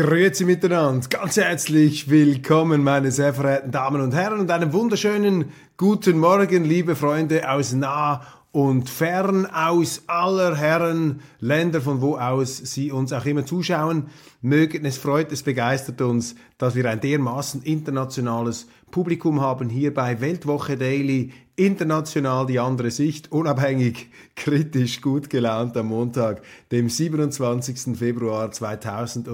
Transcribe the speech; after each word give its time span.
Grüezi 0.00 0.44
miteinander, 0.44 1.08
ganz 1.08 1.36
herzlich 1.38 2.08
willkommen, 2.08 2.84
meine 2.84 3.10
sehr 3.10 3.34
verehrten 3.34 3.72
Damen 3.72 4.00
und 4.00 4.14
Herren, 4.14 4.38
und 4.38 4.48
einen 4.48 4.72
wunderschönen 4.72 5.46
guten 5.76 6.20
Morgen, 6.20 6.62
liebe 6.62 6.94
Freunde 6.94 7.50
aus 7.50 7.72
nah 7.72 8.22
und 8.52 8.88
fern, 8.88 9.44
aus 9.46 10.04
aller 10.06 10.54
Herren 10.54 11.20
Länder, 11.40 11.80
von 11.80 12.00
wo 12.00 12.16
aus 12.16 12.58
Sie 12.58 12.92
uns 12.92 13.12
auch 13.12 13.24
immer 13.24 13.44
zuschauen 13.44 14.06
mögen. 14.40 14.84
Es 14.84 14.98
freut, 14.98 15.32
es 15.32 15.42
begeistert 15.42 16.00
uns, 16.00 16.36
dass 16.58 16.76
wir 16.76 16.88
ein 16.88 17.00
dermaßen 17.00 17.62
internationales 17.64 18.68
Publikum 18.92 19.40
haben 19.40 19.68
hier 19.68 19.92
bei 19.92 20.20
Weltwoche 20.20 20.76
Daily 20.76 21.32
international 21.56 22.46
die 22.46 22.60
andere 22.60 22.92
Sicht, 22.92 23.32
unabhängig, 23.32 24.10
kritisch, 24.36 25.00
gut 25.00 25.28
gelaunt 25.28 25.76
am 25.76 25.88
Montag, 25.88 26.42
dem 26.70 26.88
27. 26.88 27.98
Februar 27.98 28.52
2000 28.52 29.26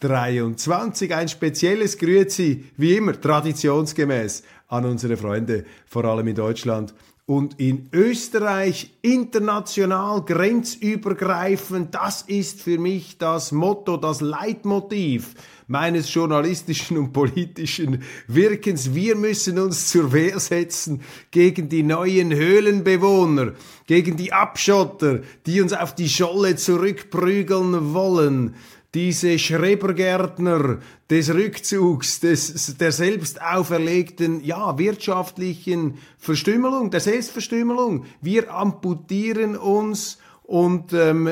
23. 0.00 1.14
Ein 1.14 1.28
spezielles 1.28 1.98
Grüezi, 1.98 2.64
wie 2.76 2.96
immer, 2.96 3.20
traditionsgemäß 3.20 4.42
an 4.68 4.84
unsere 4.86 5.16
Freunde, 5.16 5.64
vor 5.86 6.04
allem 6.04 6.28
in 6.28 6.34
Deutschland 6.34 6.94
und 7.30 7.60
in 7.60 7.88
Österreich 7.92 8.90
international 9.02 10.24
grenzübergreifend. 10.24 11.94
Das 11.94 12.22
ist 12.22 12.60
für 12.60 12.76
mich 12.76 13.18
das 13.18 13.52
Motto, 13.52 13.96
das 13.96 14.20
Leitmotiv 14.20 15.34
meines 15.68 16.12
journalistischen 16.12 16.98
und 16.98 17.12
politischen 17.12 18.02
Wirkens. 18.26 18.96
Wir 18.96 19.14
müssen 19.14 19.60
uns 19.60 19.90
zur 19.90 20.12
Wehr 20.12 20.40
setzen 20.40 21.02
gegen 21.30 21.68
die 21.68 21.84
neuen 21.84 22.34
Höhlenbewohner, 22.34 23.52
gegen 23.86 24.16
die 24.16 24.32
Abschotter, 24.32 25.20
die 25.46 25.60
uns 25.60 25.72
auf 25.72 25.94
die 25.94 26.08
Scholle 26.08 26.56
zurückprügeln 26.56 27.94
wollen 27.94 28.56
diese 28.94 29.38
Schrebergärtner 29.38 30.78
des 31.08 31.32
Rückzugs, 31.32 32.20
des, 32.20 32.76
der 32.76 32.92
selbst 32.92 33.40
auferlegten, 33.40 34.42
ja, 34.42 34.76
wirtschaftlichen 34.78 35.98
Verstümmelung, 36.18 36.90
der 36.90 37.00
Selbstverstümmelung. 37.00 38.04
Wir 38.20 38.52
amputieren 38.52 39.56
uns 39.56 40.18
und 40.42 40.92
ähm, 40.92 41.28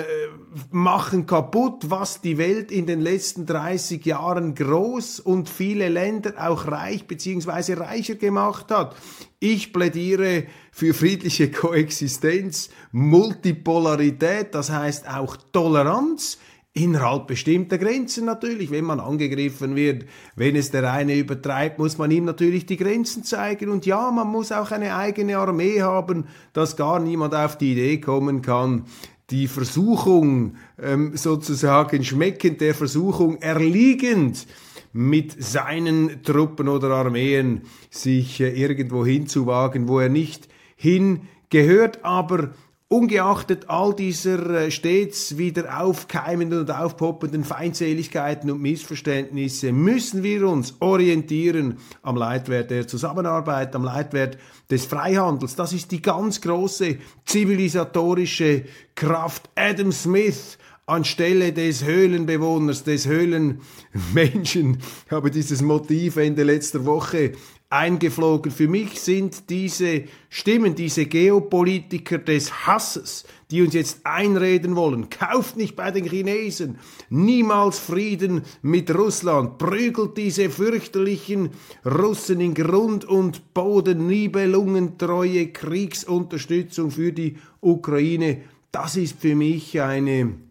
machen 0.70 1.26
kaputt, 1.26 1.90
was 1.90 2.20
die 2.20 2.38
Welt 2.38 2.70
in 2.70 2.86
den 2.86 3.00
letzten 3.00 3.46
30 3.46 4.06
Jahren 4.06 4.54
groß 4.54 5.18
und 5.18 5.48
viele 5.48 5.88
Länder 5.88 6.34
auch 6.38 6.68
reich 6.68 7.08
bzw. 7.08 7.74
reicher 7.74 8.14
gemacht 8.14 8.70
hat. 8.70 8.94
Ich 9.40 9.72
plädiere 9.72 10.44
für 10.70 10.94
friedliche 10.94 11.50
Koexistenz, 11.50 12.70
Multipolarität, 12.92 14.54
das 14.54 14.70
heißt 14.70 15.08
auch 15.08 15.36
Toleranz 15.50 16.38
innerhalb 16.78 17.26
bestimmter 17.26 17.78
Grenzen 17.78 18.24
natürlich. 18.24 18.70
Wenn 18.70 18.84
man 18.84 19.00
angegriffen 19.00 19.76
wird, 19.76 20.04
wenn 20.36 20.56
es 20.56 20.70
der 20.70 20.92
eine 20.92 21.16
übertreibt, 21.16 21.78
muss 21.78 21.98
man 21.98 22.10
ihm 22.10 22.24
natürlich 22.24 22.66
die 22.66 22.76
Grenzen 22.76 23.24
zeigen. 23.24 23.70
Und 23.70 23.86
ja, 23.86 24.10
man 24.10 24.28
muss 24.28 24.52
auch 24.52 24.70
eine 24.70 24.94
eigene 24.94 25.38
Armee 25.38 25.82
haben, 25.82 26.26
dass 26.52 26.76
gar 26.76 27.00
niemand 27.00 27.34
auf 27.34 27.58
die 27.58 27.72
Idee 27.72 28.00
kommen 28.00 28.42
kann, 28.42 28.84
die 29.30 29.48
Versuchung 29.48 30.56
ähm, 30.80 31.16
sozusagen 31.16 32.02
schmeckend 32.02 32.60
der 32.60 32.74
Versuchung 32.74 33.36
erliegend 33.42 34.46
mit 34.92 35.42
seinen 35.42 36.22
Truppen 36.22 36.68
oder 36.68 36.90
Armeen 36.90 37.62
sich 37.90 38.40
äh, 38.40 38.48
irgendwo 38.48 39.04
hinzuwagen, 39.04 39.86
wo 39.86 40.00
er 40.00 40.08
nicht 40.08 40.48
hingehört. 40.76 42.04
Aber 42.04 42.50
Ungeachtet 42.90 43.68
all 43.68 43.92
dieser 43.92 44.48
äh, 44.48 44.70
stets 44.70 45.36
wieder 45.36 45.78
aufkeimenden 45.78 46.60
und 46.60 46.70
aufpoppenden 46.70 47.44
Feindseligkeiten 47.44 48.50
und 48.50 48.62
Missverständnisse 48.62 49.72
müssen 49.72 50.22
wir 50.22 50.48
uns 50.48 50.74
orientieren 50.80 51.76
am 52.00 52.16
Leitwert 52.16 52.70
der 52.70 52.88
Zusammenarbeit, 52.88 53.76
am 53.76 53.84
Leitwert 53.84 54.38
des 54.70 54.86
Freihandels. 54.86 55.54
Das 55.54 55.74
ist 55.74 55.90
die 55.90 56.00
ganz 56.00 56.40
große 56.40 56.96
zivilisatorische 57.26 58.64
Kraft. 58.94 59.50
Adam 59.54 59.92
Smith 59.92 60.56
anstelle 60.88 61.52
des 61.52 61.84
Höhlenbewohners, 61.84 62.82
des 62.82 63.06
Höhlenmenschen, 63.06 64.78
habe 65.10 65.30
dieses 65.30 65.60
Motiv 65.60 66.16
Ende 66.16 66.44
letzter 66.44 66.86
Woche 66.86 67.32
eingeflogen. 67.68 68.50
Für 68.50 68.68
mich 68.68 68.98
sind 68.98 69.50
diese 69.50 70.04
Stimmen, 70.30 70.74
diese 70.74 71.04
Geopolitiker 71.04 72.16
des 72.16 72.66
Hasses, 72.66 73.26
die 73.50 73.60
uns 73.60 73.74
jetzt 73.74 74.00
einreden 74.04 74.76
wollen, 74.76 75.10
kauft 75.10 75.58
nicht 75.58 75.76
bei 75.76 75.90
den 75.90 76.06
Chinesen, 76.06 76.78
niemals 77.10 77.78
Frieden 77.78 78.42
mit 78.62 78.94
Russland, 78.94 79.58
prügelt 79.58 80.16
diese 80.16 80.48
fürchterlichen 80.48 81.50
Russen 81.84 82.40
in 82.40 82.54
Grund 82.54 83.04
und 83.04 83.52
Boden, 83.52 84.06
Nibelungentreue 84.06 85.48
Kriegsunterstützung 85.48 86.90
für 86.90 87.12
die 87.12 87.36
Ukraine. 87.60 88.40
Das 88.72 88.96
ist 88.96 89.20
für 89.20 89.34
mich 89.34 89.78
eine 89.80 90.47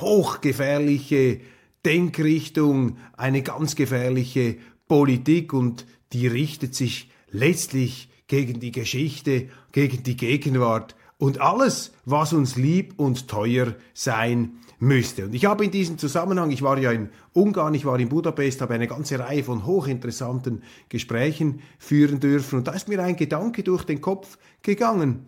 hochgefährliche 0.00 1.40
Denkrichtung, 1.84 2.98
eine 3.16 3.42
ganz 3.42 3.74
gefährliche 3.74 4.56
Politik 4.88 5.52
und 5.52 5.86
die 6.12 6.26
richtet 6.26 6.74
sich 6.74 7.10
letztlich 7.30 8.08
gegen 8.26 8.60
die 8.60 8.72
Geschichte, 8.72 9.48
gegen 9.72 10.02
die 10.02 10.16
Gegenwart 10.16 10.94
und 11.18 11.40
alles, 11.40 11.92
was 12.04 12.32
uns 12.32 12.56
lieb 12.56 12.94
und 12.96 13.28
teuer 13.28 13.74
sein 13.92 14.52
müsste. 14.78 15.26
Und 15.26 15.34
ich 15.34 15.44
habe 15.44 15.64
in 15.64 15.70
diesem 15.70 15.98
Zusammenhang, 15.98 16.50
ich 16.50 16.62
war 16.62 16.78
ja 16.78 16.90
in 16.90 17.10
Ungarn, 17.32 17.74
ich 17.74 17.84
war 17.84 17.98
in 18.00 18.08
Budapest, 18.08 18.62
habe 18.62 18.74
eine 18.74 18.88
ganze 18.88 19.18
Reihe 19.18 19.44
von 19.44 19.66
hochinteressanten 19.66 20.62
Gesprächen 20.88 21.60
führen 21.78 22.20
dürfen 22.20 22.58
und 22.58 22.68
da 22.68 22.72
ist 22.72 22.88
mir 22.88 23.02
ein 23.02 23.16
Gedanke 23.16 23.62
durch 23.62 23.84
den 23.84 24.00
Kopf 24.00 24.38
gegangen. 24.62 25.26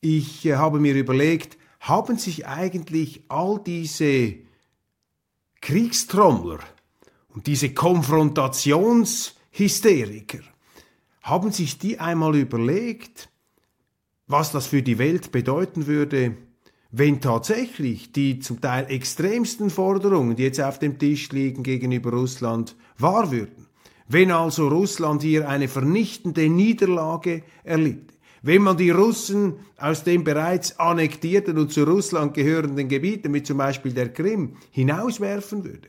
Ich 0.00 0.46
äh, 0.46 0.54
habe 0.54 0.80
mir 0.80 0.94
überlegt, 0.94 1.56
haben 1.80 2.16
sich 2.18 2.46
eigentlich 2.46 3.24
all 3.28 3.60
diese 3.64 4.36
Kriegstrommler 5.60 6.60
und 7.34 7.46
diese 7.46 7.68
Konfrontations- 7.68 9.32
Hysteriker. 9.50 10.40
Haben 11.22 11.52
sich 11.52 11.78
die 11.78 11.98
einmal 11.98 12.36
überlegt, 12.36 13.28
was 14.26 14.52
das 14.52 14.68
für 14.68 14.82
die 14.82 14.98
Welt 14.98 15.32
bedeuten 15.32 15.86
würde, 15.86 16.36
wenn 16.92 17.20
tatsächlich 17.20 18.12
die 18.12 18.40
zum 18.40 18.60
Teil 18.60 18.86
extremsten 18.88 19.70
Forderungen, 19.70 20.36
die 20.36 20.44
jetzt 20.44 20.60
auf 20.60 20.78
dem 20.78 20.98
Tisch 20.98 21.30
liegen 21.30 21.62
gegenüber 21.62 22.10
Russland, 22.10 22.76
wahr 22.98 23.30
würden? 23.30 23.66
Wenn 24.08 24.32
also 24.32 24.68
Russland 24.68 25.22
hier 25.22 25.48
eine 25.48 25.68
vernichtende 25.68 26.48
Niederlage 26.48 27.44
erlitt, 27.62 28.12
wenn 28.42 28.62
man 28.62 28.76
die 28.76 28.90
Russen 28.90 29.54
aus 29.76 30.04
den 30.04 30.24
bereits 30.24 30.78
annektierten 30.78 31.58
und 31.58 31.72
zu 31.72 31.84
Russland 31.84 32.34
gehörenden 32.34 32.88
Gebieten, 32.88 33.34
wie 33.34 33.42
zum 33.42 33.58
Beispiel 33.58 33.92
der 33.92 34.12
Krim, 34.12 34.56
hinauswerfen 34.70 35.64
würde, 35.64 35.88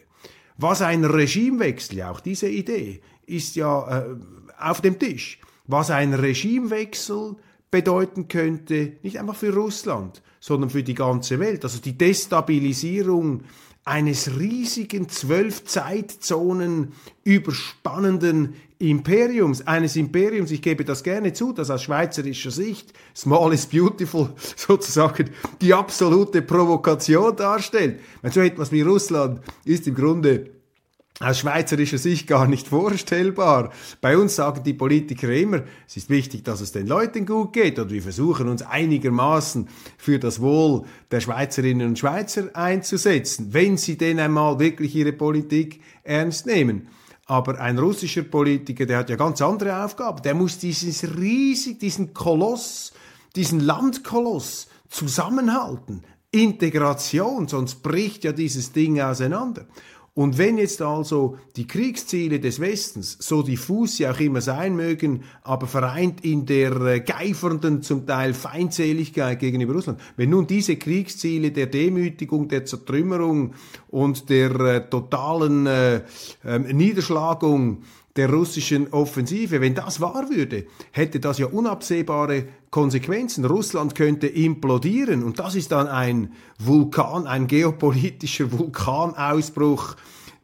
was 0.58 0.82
ein 0.82 1.04
Regimewechsel, 1.04 1.98
ja 1.98 2.12
auch 2.12 2.20
diese 2.20 2.50
Idee, 2.50 3.02
ist 3.26 3.56
ja 3.56 4.00
äh, 4.00 4.16
auf 4.60 4.82
dem 4.82 5.00
Tisch. 5.00 5.40
Was 5.68 5.90
ein 5.90 6.14
Regimewechsel 6.14 7.36
bedeuten 7.72 8.28
könnte, 8.28 8.94
nicht 9.02 9.20
einfach 9.20 9.36
für 9.36 9.54
Russland, 9.54 10.22
sondern 10.40 10.70
für 10.70 10.84
die 10.84 10.94
ganze 10.94 11.40
Welt. 11.40 11.64
Also 11.64 11.80
die 11.80 11.98
Destabilisierung 11.98 13.44
eines 13.84 14.40
riesigen 14.40 15.10
zwölf 15.10 15.66
Zeitzonen 15.66 16.94
überspannenden 17.24 18.56
Imperiums, 18.78 19.66
eines 19.68 19.96
Imperiums, 19.96 20.52
ich 20.52 20.62
gebe 20.62 20.84
das 20.84 21.04
gerne 21.04 21.34
zu, 21.34 21.54
das 21.54 21.70
aus 21.70 21.84
schweizerischer 21.84 22.52
Sicht, 22.52 22.94
small 23.16 23.54
is 23.54 23.66
beautiful, 23.66 24.30
sozusagen 24.56 25.30
die 25.62 25.74
absolute 25.74 26.42
Provokation 26.42 27.36
darstellt. 27.36 28.00
So 28.32 28.42
etwas 28.42 28.72
wie 28.72 28.82
Russland 28.82 29.42
ist 29.66 29.88
im 29.88 29.96
Grunde 29.96 30.61
aus 31.24 31.40
schweizerischer 31.40 31.98
Sicht 31.98 32.28
gar 32.28 32.48
nicht 32.48 32.68
vorstellbar. 32.68 33.72
Bei 34.02 34.18
uns 34.18 34.36
sagen 34.36 34.64
die 34.64 34.74
Politiker 34.74 35.30
immer, 35.30 35.64
es 35.88 35.98
ist 35.98 36.10
wichtig, 36.10 36.44
dass 36.44 36.62
es 36.62 36.72
den 36.72 36.88
Leuten 36.88 37.26
gut 37.26 37.54
geht 37.54 37.80
und 37.80 37.92
wir 37.92 38.02
versuchen 38.02 38.48
uns 38.48 38.62
einigermaßen 38.62 39.68
für 39.98 40.20
das 40.20 40.42
Wohl 40.42 40.84
der 41.12 41.22
Schweizerinnen 41.22 41.90
und 41.90 42.00
Schweizer 42.00 42.50
einzusetzen, 42.54 43.54
wenn 43.54 43.78
sie 43.78 43.98
denn 43.98 44.20
einmal 44.20 44.60
wirklich 44.60 44.96
ihre 44.96 45.14
Politik 45.14 45.82
ernst 46.04 46.46
nehmen. 46.46 46.88
Aber 47.26 47.60
ein 47.60 47.80
russischer 47.80 48.24
Politiker, 48.24 48.86
der 48.86 48.98
hat 48.98 49.10
ja 49.10 49.16
ganz 49.16 49.42
andere 49.42 49.86
Aufgaben. 49.86 50.22
Der 50.24 50.34
muss 50.34 50.58
dieses 50.58 51.16
riesig, 51.16 51.80
diesen 51.80 52.14
Koloss, 52.14 52.92
diesen 53.36 53.62
Landkoloss 53.62 54.68
zusammenhalten. 54.90 56.04
Integration, 56.32 57.48
sonst 57.48 57.84
bricht 57.84 58.24
ja 58.24 58.32
dieses 58.32 58.72
Ding 58.72 59.00
auseinander. 59.00 59.66
Und 60.14 60.38
wenn 60.38 60.58
jetzt 60.58 60.82
also 60.82 61.38
die 61.56 61.68
Kriegsziele 61.68 62.42
des 62.42 62.60
Westens, 62.60 63.16
so 63.22 63.44
diffus 63.44 63.96
sie 63.96 64.08
auch 64.10 64.20
immer 64.20 64.42
sein 64.42 64.76
mögen, 64.76 65.24
aber 65.42 65.68
vereint 65.68 66.26
in 66.26 66.46
der 66.46 66.76
äh, 66.82 67.00
geifernden, 67.00 67.82
zum 67.82 68.06
Teil 68.06 68.34
Feindseligkeit 68.34 69.40
gegenüber 69.40 69.74
Russland, 69.74 70.02
wenn 70.18 70.32
nun 70.32 70.48
diese 70.48 70.76
Kriegsziele 70.76 71.52
der 71.52 71.68
Demütigung, 71.68 72.50
der 72.50 72.66
Zertrümmerung 72.66 73.54
und 73.88 74.30
der 74.30 74.52
äh, 74.60 74.90
totalen 74.90 75.66
äh, 75.66 76.02
äh, 76.44 76.60
Niederschlagung 76.60 77.84
der 78.16 78.30
russischen 78.30 78.92
Offensive, 78.92 79.62
wenn 79.62 79.74
das 79.74 80.02
wahr 80.02 80.30
würde, 80.30 80.66
hätte 80.92 81.20
das 81.20 81.38
ja 81.38 81.48
unabsehbare 81.48 82.46
Konsequenzen. 82.70 83.46
Russland 83.46 83.96
könnte 83.96 84.28
implodieren 84.28 85.24
und 85.24 85.40
das 85.40 85.56
ist 85.56 85.72
dann 85.72 85.88
ein 85.88 86.34
Vulkan, 86.60 87.28
ein 87.28 87.48
geopolitischer 87.48 88.52
Vulkanausbruch, 88.52 89.96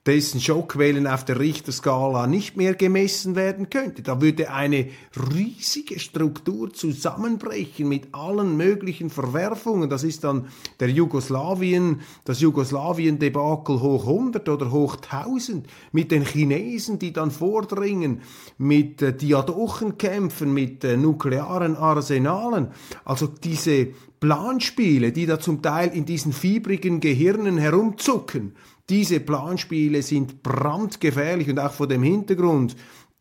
dessen 0.08 0.40
Schockwellen 0.40 1.06
auf 1.06 1.26
der 1.26 1.38
Richterskala 1.38 2.28
nicht 2.28 2.56
mehr 2.56 2.76
gemessen 2.76 3.36
werden 3.36 3.70
könnte. 3.70 4.02
Da 4.02 4.22
würde 4.22 4.52
eine 4.52 4.88
riesige 5.34 6.00
Struktur 6.00 6.74
zusammenbrechen 6.74 7.90
mit 7.90 8.14
allen 8.14 8.56
möglichen 8.56 9.10
Verwerfungen. 9.10 9.90
Das 9.90 10.06
ist 10.06 10.24
dann 10.24 10.48
der 10.80 10.90
Jugoslawien, 10.90 12.00
das 12.24 12.40
Jugoslawien-Debakel 12.40 13.82
hoch 13.82 14.08
100 14.08 14.48
oder 14.48 14.72
hoch 14.72 14.96
1000 14.96 15.68
mit 15.92 16.12
den 16.12 16.26
Chinesen, 16.26 17.00
die 17.00 17.12
dann 17.12 17.30
vordringen, 17.30 18.22
mit 18.58 19.02
äh, 19.02 19.14
Diadochenkämpfen, 19.14 20.54
mit 20.54 20.86
äh, 20.86 20.96
nuklearen 20.96 21.76
Arsenalen. 21.76 22.70
Also 23.04 23.28
diese 23.28 23.90
Planspiele, 24.22 25.12
die 25.12 25.26
da 25.26 25.38
zum 25.40 25.62
Teil 25.62 25.90
in 25.90 26.06
diesen 26.06 26.32
fiebrigen 26.32 27.02
Gehirnen 27.02 27.58
herumzucken, 27.58 28.54
diese 28.90 29.20
Planspiele 29.20 30.02
sind 30.02 30.42
brandgefährlich 30.44 31.50
und 31.50 31.60
auch 31.60 31.74
vor 31.74 31.88
dem 31.88 32.04
Hintergrund 32.04 32.76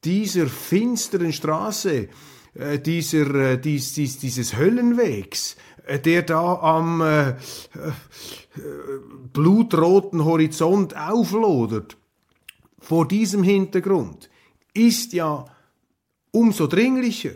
dieser 0.05 0.47
finsteren 0.47 1.33
Straße, 1.33 2.09
äh, 2.55 2.79
dieser, 2.79 3.35
äh, 3.35 3.59
dies, 3.61 3.95
dies, 3.95 4.19
dieses 4.19 4.57
Höllenwegs, 4.57 5.57
äh, 5.87 5.99
der 5.99 6.23
da 6.23 6.55
am 6.61 7.01
äh, 7.01 7.31
äh, 7.31 7.35
blutroten 9.33 10.25
Horizont 10.25 10.97
auflodert. 10.97 11.97
Vor 12.79 13.09
diesem 13.09 13.43
Hintergrund 13.43 14.31
ist 14.73 15.13
ja 15.13 15.45
umso 16.31 16.67
dringlicher, 16.67 17.35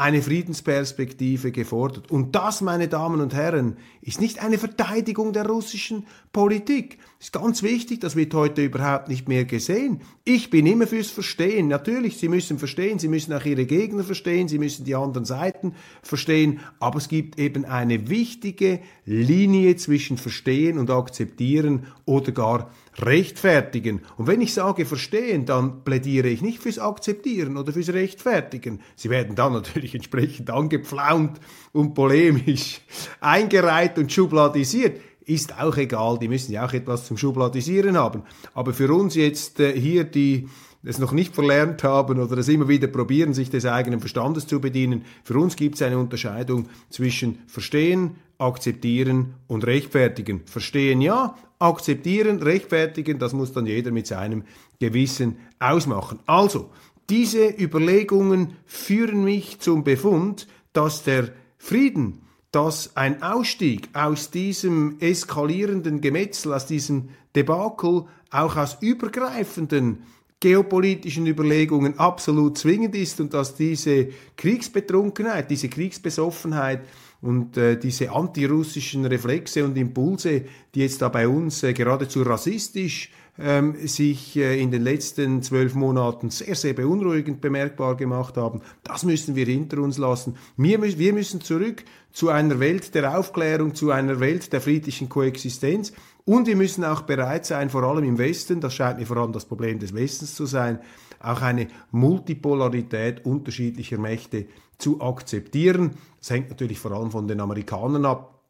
eine 0.00 0.22
Friedensperspektive 0.22 1.52
gefordert. 1.52 2.10
Und 2.10 2.34
das, 2.34 2.62
meine 2.62 2.88
Damen 2.88 3.20
und 3.20 3.34
Herren, 3.34 3.76
ist 4.00 4.18
nicht 4.18 4.42
eine 4.42 4.56
Verteidigung 4.56 5.34
der 5.34 5.46
russischen 5.46 6.06
Politik. 6.32 6.96
Ist 7.20 7.34
ganz 7.34 7.62
wichtig, 7.62 8.00
das 8.00 8.16
wird 8.16 8.32
heute 8.32 8.64
überhaupt 8.64 9.08
nicht 9.08 9.28
mehr 9.28 9.44
gesehen. 9.44 10.00
Ich 10.24 10.48
bin 10.48 10.64
immer 10.64 10.86
fürs 10.86 11.10
Verstehen. 11.10 11.68
Natürlich, 11.68 12.16
Sie 12.16 12.28
müssen 12.28 12.58
verstehen, 12.58 12.98
Sie 12.98 13.08
müssen 13.08 13.34
auch 13.34 13.44
Ihre 13.44 13.66
Gegner 13.66 14.02
verstehen, 14.02 14.48
Sie 14.48 14.58
müssen 14.58 14.86
die 14.86 14.94
anderen 14.94 15.26
Seiten 15.26 15.74
verstehen, 16.02 16.60
aber 16.78 16.96
es 16.96 17.08
gibt 17.08 17.38
eben 17.38 17.66
eine 17.66 18.08
wichtige 18.08 18.80
Linie 19.04 19.76
zwischen 19.76 20.16
Verstehen 20.16 20.78
und 20.78 20.90
Akzeptieren 20.90 21.88
oder 22.06 22.32
gar 22.32 22.70
rechtfertigen. 22.98 24.02
Und 24.16 24.26
wenn 24.26 24.40
ich 24.40 24.52
sage 24.52 24.84
verstehen, 24.84 25.46
dann 25.46 25.84
plädiere 25.84 26.28
ich 26.28 26.42
nicht 26.42 26.60
fürs 26.60 26.78
Akzeptieren 26.78 27.56
oder 27.56 27.72
fürs 27.72 27.92
Rechtfertigen. 27.92 28.80
Sie 28.96 29.10
werden 29.10 29.36
dann 29.36 29.52
natürlich 29.52 29.94
entsprechend 29.94 30.50
angepflaumt 30.50 31.40
und 31.72 31.94
polemisch 31.94 32.80
eingereiht 33.20 33.98
und 33.98 34.12
schubladisiert. 34.12 35.00
Ist 35.24 35.60
auch 35.60 35.76
egal, 35.76 36.18
die 36.18 36.28
müssen 36.28 36.52
ja 36.52 36.66
auch 36.66 36.72
etwas 36.72 37.06
zum 37.06 37.16
Schubladisieren 37.16 37.96
haben. 37.96 38.22
Aber 38.54 38.72
für 38.72 38.92
uns 38.92 39.14
jetzt 39.14 39.60
äh, 39.60 39.78
hier, 39.78 40.04
die 40.04 40.48
es 40.82 40.98
noch 40.98 41.12
nicht 41.12 41.34
verlernt 41.34 41.84
haben 41.84 42.18
oder 42.18 42.38
es 42.38 42.48
immer 42.48 42.68
wieder 42.68 42.86
probieren, 42.86 43.34
sich 43.34 43.50
des 43.50 43.66
eigenen 43.66 44.00
Verstandes 44.00 44.46
zu 44.46 44.60
bedienen, 44.60 45.04
für 45.24 45.38
uns 45.38 45.56
gibt 45.56 45.74
es 45.74 45.82
eine 45.82 45.98
Unterscheidung 45.98 46.68
zwischen 46.88 47.38
Verstehen, 47.46 48.16
Akzeptieren 48.38 49.34
und 49.46 49.66
Rechtfertigen. 49.66 50.40
Verstehen 50.46 51.02
ja, 51.02 51.36
akzeptieren, 51.60 52.42
rechtfertigen, 52.42 53.18
das 53.18 53.32
muss 53.32 53.52
dann 53.52 53.66
jeder 53.66 53.92
mit 53.92 54.08
seinem 54.08 54.42
Gewissen 54.80 55.36
ausmachen. 55.60 56.18
Also, 56.26 56.70
diese 57.08 57.48
Überlegungen 57.48 58.56
führen 58.66 59.24
mich 59.24 59.60
zum 59.60 59.84
Befund, 59.84 60.48
dass 60.72 61.02
der 61.04 61.30
Frieden, 61.58 62.22
dass 62.50 62.96
ein 62.96 63.22
Ausstieg 63.22 63.88
aus 63.92 64.30
diesem 64.30 64.96
eskalierenden 65.00 66.00
Gemetzel, 66.00 66.54
aus 66.54 66.66
diesem 66.66 67.10
Debakel, 67.36 68.04
auch 68.30 68.56
aus 68.56 68.78
übergreifenden 68.80 70.04
geopolitischen 70.40 71.26
Überlegungen 71.26 71.98
absolut 71.98 72.56
zwingend 72.56 72.94
ist 72.94 73.20
und 73.20 73.34
dass 73.34 73.54
diese 73.54 74.08
Kriegsbetrunkenheit, 74.36 75.50
diese 75.50 75.68
Kriegsbesoffenheit 75.68 76.80
und 77.22 77.56
äh, 77.56 77.78
diese 77.78 78.12
antirussischen 78.12 79.04
Reflexe 79.04 79.64
und 79.64 79.76
Impulse, 79.76 80.44
die 80.74 80.80
jetzt 80.80 81.02
da 81.02 81.08
bei 81.08 81.28
uns 81.28 81.62
äh, 81.62 81.72
geradezu 81.72 82.22
rassistisch 82.22 83.10
ähm, 83.38 83.74
sich 83.86 84.36
äh, 84.36 84.60
in 84.60 84.70
den 84.70 84.82
letzten 84.82 85.42
zwölf 85.42 85.74
Monaten 85.74 86.30
sehr, 86.30 86.54
sehr 86.54 86.74
beunruhigend 86.74 87.40
bemerkbar 87.40 87.96
gemacht 87.96 88.36
haben, 88.36 88.60
das 88.82 89.04
müssen 89.04 89.34
wir 89.34 89.46
hinter 89.46 89.78
uns 89.78 89.98
lassen. 89.98 90.36
Wir, 90.56 90.80
wir 90.82 91.12
müssen 91.12 91.40
zurück 91.40 91.84
zu 92.12 92.28
einer 92.28 92.60
Welt 92.60 92.94
der 92.94 93.18
Aufklärung, 93.18 93.74
zu 93.74 93.90
einer 93.90 94.20
Welt 94.20 94.52
der 94.52 94.60
friedlichen 94.60 95.08
Koexistenz. 95.08 95.92
Und 96.24 96.46
wir 96.46 96.56
müssen 96.56 96.84
auch 96.84 97.02
bereit 97.02 97.46
sein, 97.46 97.70
vor 97.70 97.82
allem 97.82 98.04
im 98.04 98.18
Westen, 98.18 98.60
das 98.60 98.74
scheint 98.74 98.98
mir 98.98 99.06
vor 99.06 99.16
allem 99.16 99.32
das 99.32 99.46
Problem 99.46 99.78
des 99.78 99.94
Westens 99.94 100.34
zu 100.34 100.46
sein, 100.46 100.80
auch 101.20 101.42
eine 101.42 101.68
Multipolarität 101.90 103.24
unterschiedlicher 103.24 103.98
Mächte 103.98 104.46
zu 104.78 105.00
akzeptieren. 105.00 105.92
Das 106.18 106.30
hängt 106.30 106.48
natürlich 106.48 106.78
vor 106.78 106.92
allem 106.92 107.10
von 107.10 107.28
den 107.28 107.40
Amerikanern 107.40 108.06
ab. 108.06 108.40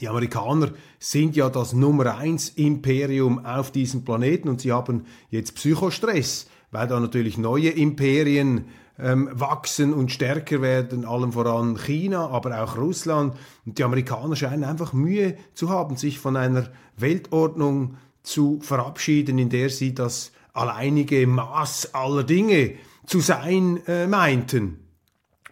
Die 0.00 0.08
Amerikaner 0.08 0.72
sind 0.98 1.34
ja 1.34 1.48
das 1.48 1.72
Nummer 1.72 2.18
eins 2.18 2.50
Imperium 2.50 3.44
auf 3.44 3.70
diesem 3.70 4.04
Planeten 4.04 4.48
und 4.48 4.60
sie 4.60 4.72
haben 4.72 5.06
jetzt 5.30 5.54
Psychostress, 5.54 6.48
weil 6.70 6.86
da 6.86 7.00
natürlich 7.00 7.38
neue 7.38 7.70
Imperien 7.70 8.66
ähm, 8.98 9.30
wachsen 9.32 9.94
und 9.94 10.12
stärker 10.12 10.60
werden, 10.60 11.04
allem 11.04 11.32
voran 11.32 11.76
China, 11.78 12.28
aber 12.28 12.62
auch 12.62 12.76
Russland. 12.76 13.34
Und 13.64 13.78
die 13.78 13.84
Amerikaner 13.84 14.36
scheinen 14.36 14.64
einfach 14.64 14.92
Mühe 14.92 15.36
zu 15.54 15.68
haben, 15.70 15.96
sich 15.96 16.18
von 16.18 16.36
einer 16.36 16.68
Weltordnung 16.96 17.96
zu 18.22 18.58
verabschieden, 18.60 19.38
in 19.38 19.48
der 19.48 19.70
sie 19.70 19.94
das 19.94 20.32
alleinige 20.58 21.26
Maß 21.26 21.94
aller 21.94 22.24
Dinge 22.24 22.74
zu 23.06 23.20
sein 23.20 23.80
äh, 23.86 24.06
meinten. 24.06 24.80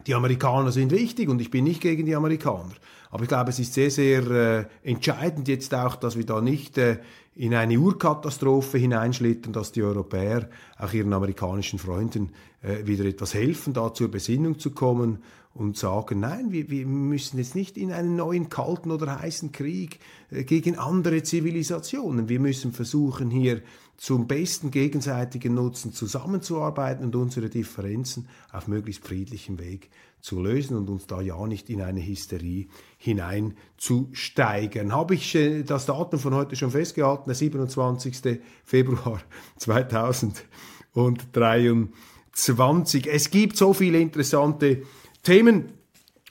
Die 0.06 0.14
Amerikaner 0.14 0.72
sind 0.72 0.92
wichtig 0.92 1.28
und 1.28 1.40
ich 1.40 1.50
bin 1.50 1.64
nicht 1.64 1.80
gegen 1.80 2.06
die 2.06 2.14
Amerikaner. 2.14 2.74
Aber 3.10 3.22
ich 3.22 3.28
glaube, 3.28 3.50
es 3.50 3.58
ist 3.58 3.74
sehr, 3.74 3.90
sehr 3.90 4.30
äh, 4.30 4.64
entscheidend 4.82 5.48
jetzt 5.48 5.74
auch, 5.74 5.96
dass 5.96 6.16
wir 6.16 6.26
da 6.26 6.40
nicht 6.40 6.76
äh, 6.78 6.98
in 7.34 7.54
eine 7.54 7.78
Urkatastrophe 7.78 8.78
hineinschlittern, 8.78 9.52
dass 9.52 9.72
die 9.72 9.82
Europäer 9.82 10.48
auch 10.78 10.92
ihren 10.92 11.12
amerikanischen 11.12 11.78
Freunden 11.78 12.32
äh, 12.62 12.86
wieder 12.86 13.04
etwas 13.04 13.34
helfen, 13.34 13.72
da 13.72 13.92
zur 13.92 14.10
Besinnung 14.10 14.58
zu 14.58 14.70
kommen 14.70 15.18
und 15.54 15.76
sagen, 15.76 16.20
nein, 16.20 16.52
wir, 16.52 16.70
wir 16.70 16.86
müssen 16.86 17.38
jetzt 17.38 17.54
nicht 17.54 17.76
in 17.76 17.90
einen 17.90 18.16
neuen 18.16 18.50
kalten 18.50 18.90
oder 18.90 19.20
heißen 19.20 19.52
Krieg 19.52 20.00
äh, 20.30 20.44
gegen 20.44 20.78
andere 20.78 21.22
Zivilisationen. 21.22 22.28
Wir 22.28 22.40
müssen 22.40 22.72
versuchen, 22.72 23.30
hier 23.30 23.62
zum 23.96 24.26
besten 24.26 24.70
gegenseitigen 24.70 25.54
Nutzen 25.54 25.92
zusammenzuarbeiten 25.92 27.04
und 27.04 27.16
unsere 27.16 27.48
Differenzen 27.48 28.28
auf 28.52 28.68
möglichst 28.68 29.06
friedlichem 29.06 29.58
Weg 29.58 29.88
zu 30.20 30.38
lösen 30.40 30.76
und 30.76 30.90
uns 30.90 31.06
da 31.06 31.20
ja 31.20 31.46
nicht 31.46 31.70
in 31.70 31.82
eine 31.82 32.04
Hysterie 32.04 32.66
hineinzusteigern. 32.98 34.92
Habe 34.92 35.14
ich 35.14 35.38
das 35.64 35.86
Datum 35.86 36.18
von 36.18 36.34
heute 36.34 36.56
schon 36.56 36.72
festgehalten, 36.72 37.26
der 37.26 37.36
27. 37.36 38.40
Februar 38.64 39.20
2023. 39.56 40.44
Es 43.06 43.30
gibt 43.30 43.56
so 43.56 43.72
viele 43.72 44.00
interessante 44.00 44.82
Themen 45.22 45.76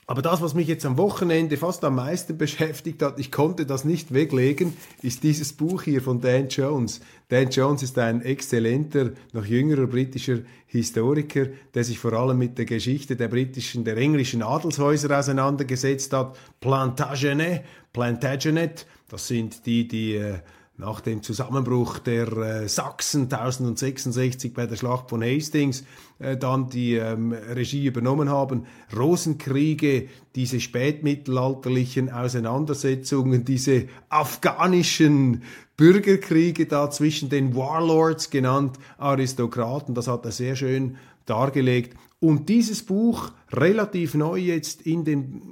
Aber 0.08 0.22
das, 0.22 0.40
was 0.40 0.54
mich 0.54 0.68
jetzt 0.68 0.86
am 0.86 0.98
Wochenende 0.98 1.56
fast 1.56 1.82
am 1.82 1.96
meisten 1.96 2.38
beschäftigt 2.38 3.02
hat, 3.02 3.18
ich 3.18 3.32
konnte 3.32 3.66
das 3.66 3.84
nicht 3.84 4.14
weglegen, 4.14 4.76
ist 5.02 5.24
dieses 5.24 5.52
Buch 5.52 5.82
hier 5.82 6.00
von 6.00 6.20
Dan 6.20 6.46
Jones. 6.48 7.00
Dan 7.28 7.50
Jones 7.50 7.82
ist 7.82 7.98
ein 7.98 8.22
exzellenter, 8.22 9.10
noch 9.32 9.44
jüngerer 9.44 9.88
britischer 9.88 10.38
Historiker, 10.66 11.46
der 11.74 11.82
sich 11.82 11.98
vor 11.98 12.12
allem 12.12 12.38
mit 12.38 12.56
der 12.56 12.66
Geschichte 12.66 13.16
der 13.16 13.26
britischen, 13.26 13.84
der 13.84 13.96
englischen 13.96 14.44
Adelshäuser 14.44 15.18
auseinandergesetzt 15.18 16.12
hat. 16.12 16.38
Plantagenet, 16.60 17.64
Plantagenet, 17.92 18.86
das 19.08 19.26
sind 19.26 19.66
die, 19.66 19.88
die 19.88 20.14
äh, 20.14 20.38
nach 20.78 21.00
dem 21.00 21.22
Zusammenbruch 21.22 21.98
der 21.98 22.28
äh, 22.36 22.68
Sachsen 22.68 23.22
1066 23.24 24.52
bei 24.52 24.66
der 24.66 24.76
Schlacht 24.76 25.08
von 25.08 25.22
Hastings 25.22 25.84
äh, 26.18 26.36
dann 26.36 26.68
die 26.68 26.94
ähm, 26.94 27.32
Regie 27.32 27.86
übernommen 27.86 28.28
haben. 28.28 28.66
Rosenkriege, 28.94 30.08
diese 30.34 30.60
spätmittelalterlichen 30.60 32.10
Auseinandersetzungen, 32.10 33.44
diese 33.44 33.86
afghanischen 34.10 35.42
Bürgerkriege 35.78 36.66
da 36.66 36.90
zwischen 36.90 37.30
den 37.30 37.54
Warlords 37.54 38.30
genannt 38.30 38.78
Aristokraten, 38.98 39.94
das 39.94 40.08
hat 40.08 40.24
er 40.26 40.32
sehr 40.32 40.56
schön 40.56 40.96
dargelegt. 41.24 41.96
Und 42.20 42.48
dieses 42.48 42.82
Buch, 42.82 43.32
relativ 43.52 44.14
neu 44.14 44.36
jetzt 44.36 44.82
in 44.82 45.04
den 45.04 45.42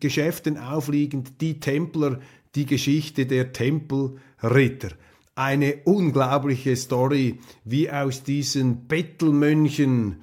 Geschäften 0.00 0.58
aufliegend, 0.58 1.40
Die 1.40 1.60
Templer, 1.60 2.20
die 2.58 2.66
Geschichte 2.66 3.24
der 3.24 3.52
Tempelritter. 3.52 4.90
Eine 5.36 5.76
unglaubliche 5.84 6.74
Story, 6.74 7.38
wie 7.64 7.88
aus 7.88 8.24
diesen 8.24 8.88
Bettelmönchen 8.88 10.16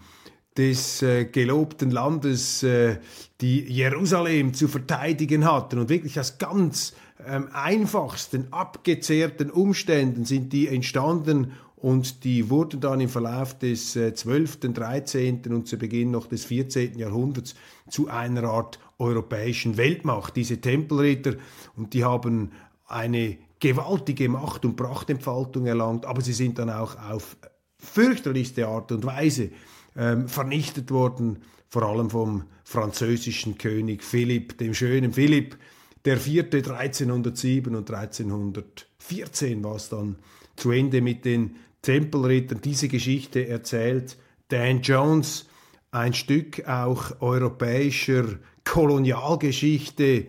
des 0.57 1.01
äh, 1.01 1.25
gelobten 1.25 1.91
Landes, 1.91 2.61
äh, 2.63 2.97
die 3.39 3.61
Jerusalem 3.61 4.53
zu 4.53 4.67
verteidigen 4.67 5.45
hatten 5.45 5.79
und 5.79 5.87
wirklich 5.87 6.19
aus 6.19 6.37
ganz 6.37 6.93
ähm, 7.25 7.47
einfachsten, 7.53 8.51
abgezehrten 8.51 9.49
Umständen 9.49 10.25
sind 10.25 10.51
die 10.51 10.67
entstanden 10.67 11.53
und 11.75 12.23
die 12.23 12.49
wurden 12.49 12.79
dann 12.79 13.01
im 13.01 13.09
Verlauf 13.09 13.57
des 13.57 13.95
äh, 13.95 14.13
12., 14.13 14.59
13. 14.73 15.41
und 15.49 15.67
zu 15.67 15.77
Beginn 15.77 16.11
noch 16.11 16.27
des 16.27 16.45
14. 16.45 16.97
Jahrhunderts 16.97 17.55
zu 17.89 18.07
einer 18.07 18.43
Art 18.45 18.79
europäischen 18.97 19.77
Weltmacht, 19.77 20.35
diese 20.35 20.61
Tempelritter, 20.61 21.35
und 21.75 21.93
die 21.93 22.03
haben 22.03 22.51
eine 22.87 23.37
gewaltige 23.59 24.29
Macht 24.29 24.65
und 24.65 24.75
Prachtentfaltung 24.75 25.65
erlangt, 25.65 26.05
aber 26.05 26.21
sie 26.21 26.33
sind 26.33 26.59
dann 26.59 26.69
auch 26.69 26.97
auf 27.09 27.37
fürchterlichste 27.77 28.67
Art 28.67 28.91
und 28.91 29.05
Weise 29.05 29.49
ähm, 29.95 30.27
vernichtet 30.27 30.91
worden, 30.91 31.39
vor 31.69 31.83
allem 31.83 32.09
vom 32.09 32.43
französischen 32.63 33.57
König 33.57 34.03
Philipp, 34.03 34.57
dem 34.57 34.73
schönen 34.73 35.13
Philipp, 35.13 35.57
der 36.05 36.17
vierte 36.17 36.57
1307 36.57 37.75
und 37.75 37.89
1314 37.91 39.63
war 39.63 39.75
es 39.75 39.89
dann 39.89 40.17
zu 40.55 40.71
Ende 40.71 41.01
mit 41.01 41.25
den 41.25 41.55
Tempelrittern. 41.81 42.61
Diese 42.63 42.87
Geschichte 42.87 43.47
erzählt. 43.47 44.17
Dan 44.49 44.81
Jones, 44.81 45.47
ein 45.91 46.13
Stück 46.13 46.67
auch 46.67 47.21
europäischer 47.21 48.25
Kolonialgeschichte 48.63 50.27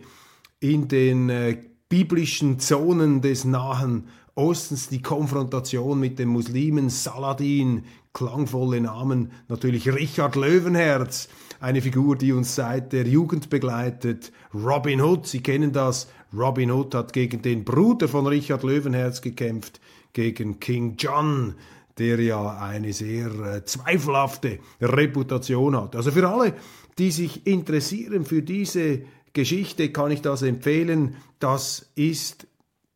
in 0.59 0.87
den 0.87 1.29
äh, 1.29 1.57
biblischen 1.89 2.59
Zonen 2.59 3.21
des 3.21 3.45
Nahen 3.45 4.07
Ostens, 4.35 4.87
die 4.87 5.01
Konfrontation 5.01 5.99
mit 5.99 6.19
den 6.19 6.29
Muslimen, 6.29 6.89
Saladin, 6.89 7.85
klangvolle 8.13 8.79
Namen, 8.81 9.31
natürlich 9.47 9.91
Richard 9.91 10.35
Löwenherz, 10.35 11.27
eine 11.59 11.81
Figur, 11.81 12.15
die 12.15 12.33
uns 12.33 12.53
seit 12.53 12.93
der 12.93 13.07
Jugend 13.07 13.49
begleitet, 13.49 14.31
Robin 14.53 15.01
Hood, 15.01 15.25
Sie 15.25 15.41
kennen 15.41 15.71
das, 15.71 16.07
Robin 16.37 16.71
Hood 16.71 16.93
hat 16.93 17.13
gegen 17.13 17.41
den 17.41 17.65
Bruder 17.65 18.07
von 18.07 18.27
Richard 18.27 18.61
Löwenherz 18.61 19.21
gekämpft, 19.21 19.79
gegen 20.13 20.59
King 20.59 20.95
John, 20.97 21.55
der 21.97 22.19
ja 22.19 22.59
eine 22.59 22.93
sehr 22.93 23.27
äh, 23.27 23.65
zweifelhafte 23.65 24.59
Reputation 24.81 25.75
hat. 25.75 25.95
Also 25.95 26.11
für 26.11 26.27
alle, 26.27 26.53
die 26.97 27.11
sich 27.11 27.45
interessieren 27.47 28.25
für 28.25 28.41
diese 28.41 29.01
Geschichte, 29.33 29.91
kann 29.91 30.11
ich 30.11 30.21
das 30.21 30.41
empfehlen. 30.41 31.15
Das 31.39 31.91
ist 31.95 32.47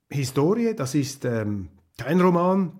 Historie, 0.09 0.73
das 0.75 0.95
ist 0.95 1.25
ähm, 1.25 1.69
kein 1.97 2.19
Roman, 2.19 2.79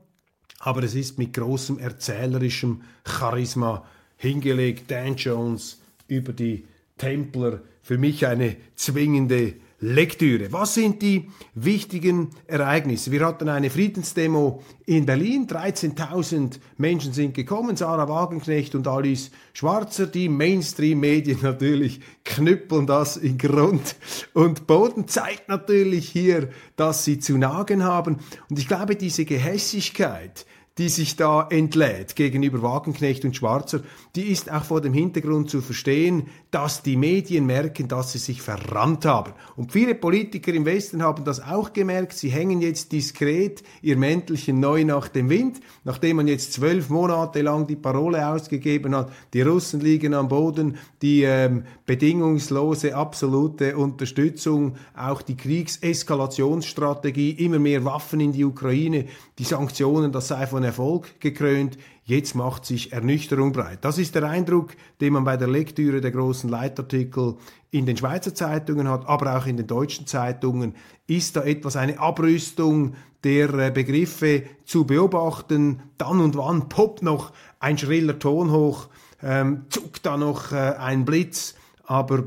aber 0.60 0.84
es 0.84 0.96
ist 0.96 1.18
mit 1.18 1.34
großem 1.34 1.80
erzählerischem 1.80 2.82
Charisma 3.06 3.86
hingelegt. 4.18 4.92
Dan 4.92 5.16
Jones 5.16 5.82
über 6.08 6.34
die 6.34 6.66
Templer, 6.98 7.62
für 7.82 7.98
mich 7.98 8.28
eine 8.28 8.58
zwingende 8.76 9.56
Lektüre. 9.84 10.54
Was 10.54 10.76
sind 10.76 11.02
die 11.02 11.30
wichtigen 11.56 12.30
Ereignisse? 12.46 13.12
Wir 13.12 13.26
hatten 13.26 13.50
eine 13.50 13.72
Friedensdemo 13.72 14.62
in 14.86 15.08
Berlin. 15.08 15.48
13.000 15.48 16.60
Menschen 16.78 17.14
sind 17.14 17.34
gekommen. 17.34 17.76
Sarah 17.76 18.08
Wagenknecht 18.08 18.76
und 18.76 18.88
Alice 18.88 19.32
Schwarzer. 19.54 20.06
Die 20.06 20.30
Mainstream-Medien 20.30 21.40
natürlich 21.42 22.02
knüppeln 22.24 22.86
das 22.86 23.18
in 23.18 23.40
Grund 23.40 23.96
und 24.34 24.68
Boden. 24.68 25.08
Zeigt 25.08 25.50
natürlich 25.50 26.08
hier, 26.10 26.50
dass 26.76 27.04
sie 27.04 27.18
zu 27.18 27.40
nagen 27.40 27.84
haben. 27.84 28.20
Und 28.52 28.60
ich 28.60 28.68
glaube, 28.68 28.96
diese 28.96 29.26
Gehässigkeit, 29.26 30.46
die 30.78 30.88
sich 30.88 31.18
da 31.18 31.48
entlädt 31.50 32.16
gegenüber 32.16 32.62
Wagenknecht 32.62 33.26
und 33.26 33.36
Schwarzer, 33.36 33.82
die 34.16 34.32
ist 34.32 34.50
auch 34.50 34.64
vor 34.64 34.80
dem 34.80 34.94
Hintergrund 34.94 35.50
zu 35.50 35.60
verstehen, 35.62 36.28
dass 36.50 36.82
die 36.82 36.96
Medien 36.96 37.46
merken, 37.46 37.90
dass 37.90 38.14
sie 38.14 38.20
sich 38.20 38.42
verrannt 38.42 39.06
haben. 39.06 39.34
Und 39.58 39.74
viele 39.74 39.96
Politiker 39.96 40.54
im 40.54 40.66
Westen 40.66 41.04
haben 41.04 41.26
das 41.26 41.42
auch 41.42 41.74
gemerkt. 41.74 42.14
Sie 42.14 42.30
hängen 42.30 42.62
jetzt 42.62 42.94
diskret 42.94 43.64
ihr 43.82 43.98
Mäntelchen 43.98 44.60
neu 44.62 44.86
nach 44.86 45.10
dem 45.10 45.30
Wind, 45.30 45.60
nachdem 45.84 46.18
man 46.18 46.28
jetzt 46.28 46.54
zwölf 46.54 46.90
Monate 46.90 47.42
lang 47.42 47.68
die 47.68 47.76
Parole 47.76 48.26
ausgegeben 48.28 48.96
hat, 48.96 49.12
die 49.34 49.42
Russen 49.42 49.82
liegen 49.82 50.14
am 50.14 50.30
Boden, 50.30 50.78
die 51.02 51.24
ähm, 51.24 51.66
bedingungslose, 51.86 52.96
absolute 52.96 53.76
Unterstützung, 53.76 54.76
auch 54.96 55.22
die 55.22 55.36
Kriegseskalationsstrategie, 55.36 57.32
immer 57.32 57.60
mehr 57.60 57.84
Waffen 57.84 58.22
in 58.22 58.32
die 58.32 58.46
Ukraine, 58.46 59.06
die 59.38 59.44
Sanktionen, 59.44 60.12
das 60.12 60.30
sei 60.30 60.48
von 60.48 60.61
Erfolg 60.64 61.20
gekrönt. 61.20 61.78
Jetzt 62.04 62.36
macht 62.36 62.66
sich 62.66 62.92
Ernüchterung 62.92 63.52
breit. 63.52 63.80
Das 63.86 63.98
ist 63.98 64.16
der 64.16 64.24
Eindruck, 64.24 64.76
den 65.00 65.14
man 65.14 65.24
bei 65.24 65.38
der 65.38 65.48
Lektüre 65.48 66.02
der 66.02 66.12
großen 66.12 66.50
Leitartikel 66.50 67.36
in 67.70 67.86
den 67.86 67.98
Schweizer 67.98 68.36
Zeitungen 68.36 68.88
hat, 68.90 69.08
aber 69.08 69.38
auch 69.38 69.46
in 69.46 69.58
den 69.58 69.68
deutschen 69.68 70.08
Zeitungen. 70.08 70.76
Ist 71.08 71.36
da 71.36 71.44
etwas 71.44 71.76
eine 71.76 72.00
Abrüstung 72.00 72.96
der 73.24 73.54
äh, 73.54 73.72
Begriffe 73.72 74.44
zu 74.66 74.86
beobachten? 74.86 75.82
Dann 75.98 76.20
und 76.20 76.36
wann 76.36 76.70
poppt 76.70 77.02
noch 77.04 77.32
ein 77.60 77.78
schriller 77.78 78.20
Ton 78.20 78.52
hoch, 78.52 78.90
ähm, 79.24 79.66
zuckt 79.70 80.06
da 80.06 80.18
noch 80.18 80.52
äh, 80.52 80.56
ein 80.56 81.06
Blitz, 81.06 81.56
aber 81.84 82.24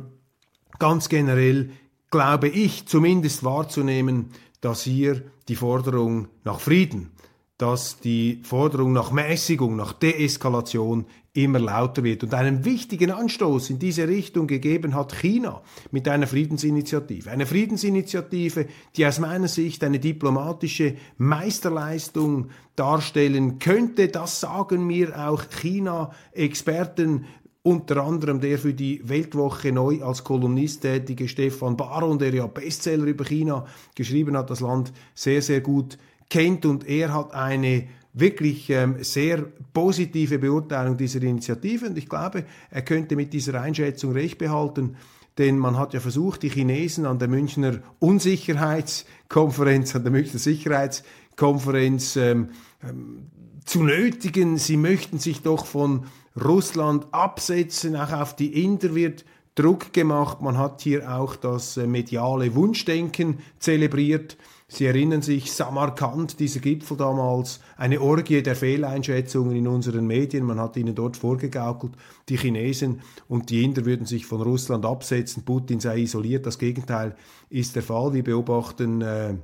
ganz 0.78 1.08
generell 1.08 1.70
glaube 2.10 2.48
ich 2.48 2.86
zumindest 2.86 3.44
wahrzunehmen, 3.44 4.30
dass 4.60 4.82
hier 4.82 5.22
die 5.48 5.56
Forderung 5.56 6.28
nach 6.44 6.60
Frieden, 6.60 7.10
dass 7.58 8.00
die 8.00 8.40
Forderung 8.42 8.92
nach 8.92 9.12
Mäßigung, 9.12 9.76
nach 9.76 9.92
Deeskalation 9.92 11.06
immer 11.34 11.58
lauter 11.58 12.04
wird. 12.04 12.22
Und 12.22 12.34
einen 12.34 12.64
wichtigen 12.64 13.10
Anstoß 13.10 13.70
in 13.70 13.78
diese 13.78 14.08
Richtung 14.08 14.46
gegeben 14.46 14.94
hat 14.94 15.14
China 15.14 15.62
mit 15.90 16.08
einer 16.08 16.26
Friedensinitiative. 16.26 17.30
Eine 17.30 17.46
Friedensinitiative, 17.46 18.66
die 18.96 19.06
aus 19.06 19.18
meiner 19.18 19.48
Sicht 19.48 19.82
eine 19.84 19.98
diplomatische 19.98 20.94
Meisterleistung 21.18 22.50
darstellen 22.76 23.58
könnte. 23.58 24.08
Das 24.08 24.40
sagen 24.40 24.86
mir 24.86 25.28
auch 25.28 25.42
China-Experten 25.50 27.26
unter 27.66 28.04
anderem 28.04 28.40
der 28.40 28.58
für 28.58 28.74
die 28.74 29.00
Weltwoche 29.08 29.72
neu 29.72 30.02
als 30.02 30.22
Kolumnist 30.22 30.82
tätige 30.82 31.28
Stefan 31.28 31.78
Baron, 31.78 32.18
der 32.18 32.34
ja 32.34 32.46
Bestseller 32.46 33.06
über 33.06 33.24
China 33.24 33.64
geschrieben 33.94 34.36
hat, 34.36 34.50
das 34.50 34.60
Land 34.60 34.92
sehr, 35.14 35.40
sehr 35.40 35.62
gut 35.62 35.96
kennt 36.28 36.66
und 36.66 36.88
er 36.88 37.12
hat 37.12 37.32
eine 37.34 37.88
wirklich 38.14 38.70
ähm, 38.70 39.02
sehr 39.02 39.44
positive 39.72 40.38
Beurteilung 40.38 40.96
dieser 40.96 41.22
Initiative 41.22 41.86
und 41.86 41.98
ich 41.98 42.08
glaube, 42.08 42.44
er 42.70 42.82
könnte 42.82 43.16
mit 43.16 43.32
dieser 43.32 43.60
Einschätzung 43.60 44.12
recht 44.12 44.38
behalten, 44.38 44.96
denn 45.36 45.58
man 45.58 45.76
hat 45.76 45.94
ja 45.94 46.00
versucht, 46.00 46.42
die 46.44 46.48
Chinesen 46.48 47.06
an 47.06 47.18
der 47.18 47.26
Münchner 47.28 47.80
Unsicherheitskonferenz, 47.98 49.96
an 49.96 50.04
der 50.04 50.12
Münchner 50.12 50.38
Sicherheitskonferenz 50.38 52.16
ähm, 52.16 52.50
ähm, 52.82 53.26
zu 53.64 53.82
nötigen, 53.82 54.58
sie 54.58 54.76
möchten 54.76 55.18
sich 55.18 55.42
doch 55.42 55.66
von 55.66 56.06
Russland 56.40 57.06
absetzen, 57.12 57.96
auch 57.96 58.12
auf 58.12 58.36
die 58.36 58.62
Inder 58.62 58.94
wird 58.94 59.24
Druck 59.56 59.92
gemacht, 59.92 60.40
man 60.40 60.58
hat 60.58 60.82
hier 60.82 61.12
auch 61.12 61.36
das 61.36 61.76
äh, 61.76 61.86
mediale 61.86 62.54
Wunschdenken 62.54 63.38
zelebriert. 63.58 64.36
Sie 64.74 64.86
erinnern 64.86 65.22
sich, 65.22 65.52
Samarkand, 65.52 66.40
dieser 66.40 66.58
Gipfel 66.58 66.96
damals, 66.96 67.60
eine 67.76 68.00
Orgie 68.00 68.42
der 68.42 68.56
Fehleinschätzungen 68.56 69.54
in 69.54 69.68
unseren 69.68 70.06
Medien. 70.06 70.44
Man 70.44 70.58
hat 70.58 70.76
ihnen 70.76 70.96
dort 70.96 71.16
vorgegaukelt, 71.16 71.92
die 72.28 72.36
Chinesen 72.36 73.00
und 73.28 73.50
die 73.50 73.62
Inder 73.62 73.84
würden 73.84 74.04
sich 74.04 74.26
von 74.26 74.42
Russland 74.42 74.84
absetzen, 74.84 75.44
Putin 75.44 75.78
sei 75.78 76.00
isoliert. 76.00 76.44
Das 76.44 76.58
Gegenteil 76.58 77.14
ist 77.50 77.76
der 77.76 77.84
Fall. 77.84 78.14
Wir 78.14 78.24
beobachten 78.24 79.00
äh, 79.02 79.34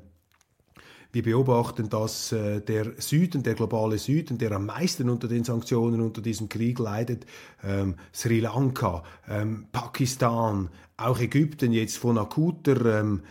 wir 1.13 1.25
beobachten, 1.25 1.89
dass 1.89 2.31
äh, 2.31 2.61
der 2.61 2.93
Süden, 2.99 3.43
der 3.43 3.55
globale 3.55 3.99
Süden, 3.99 4.39
der 4.39 4.53
am 4.53 4.67
meisten 4.67 5.11
unter 5.11 5.27
den 5.27 5.43
Sanktionen, 5.43 6.01
unter 6.01 6.23
diesem 6.23 6.49
Krieg 6.49 6.79
leidet, 6.79 7.27
ähm, 7.65 7.97
Sri 8.15 8.39
Lanka, 8.39 9.03
ähm, 9.29 9.67
Pakistan, 9.73 10.69
auch 10.97 11.19
Ägypten 11.19 11.73
jetzt 11.73 11.99
von 11.99 12.17
akuter 12.17 13.01
ähm, 13.01 13.23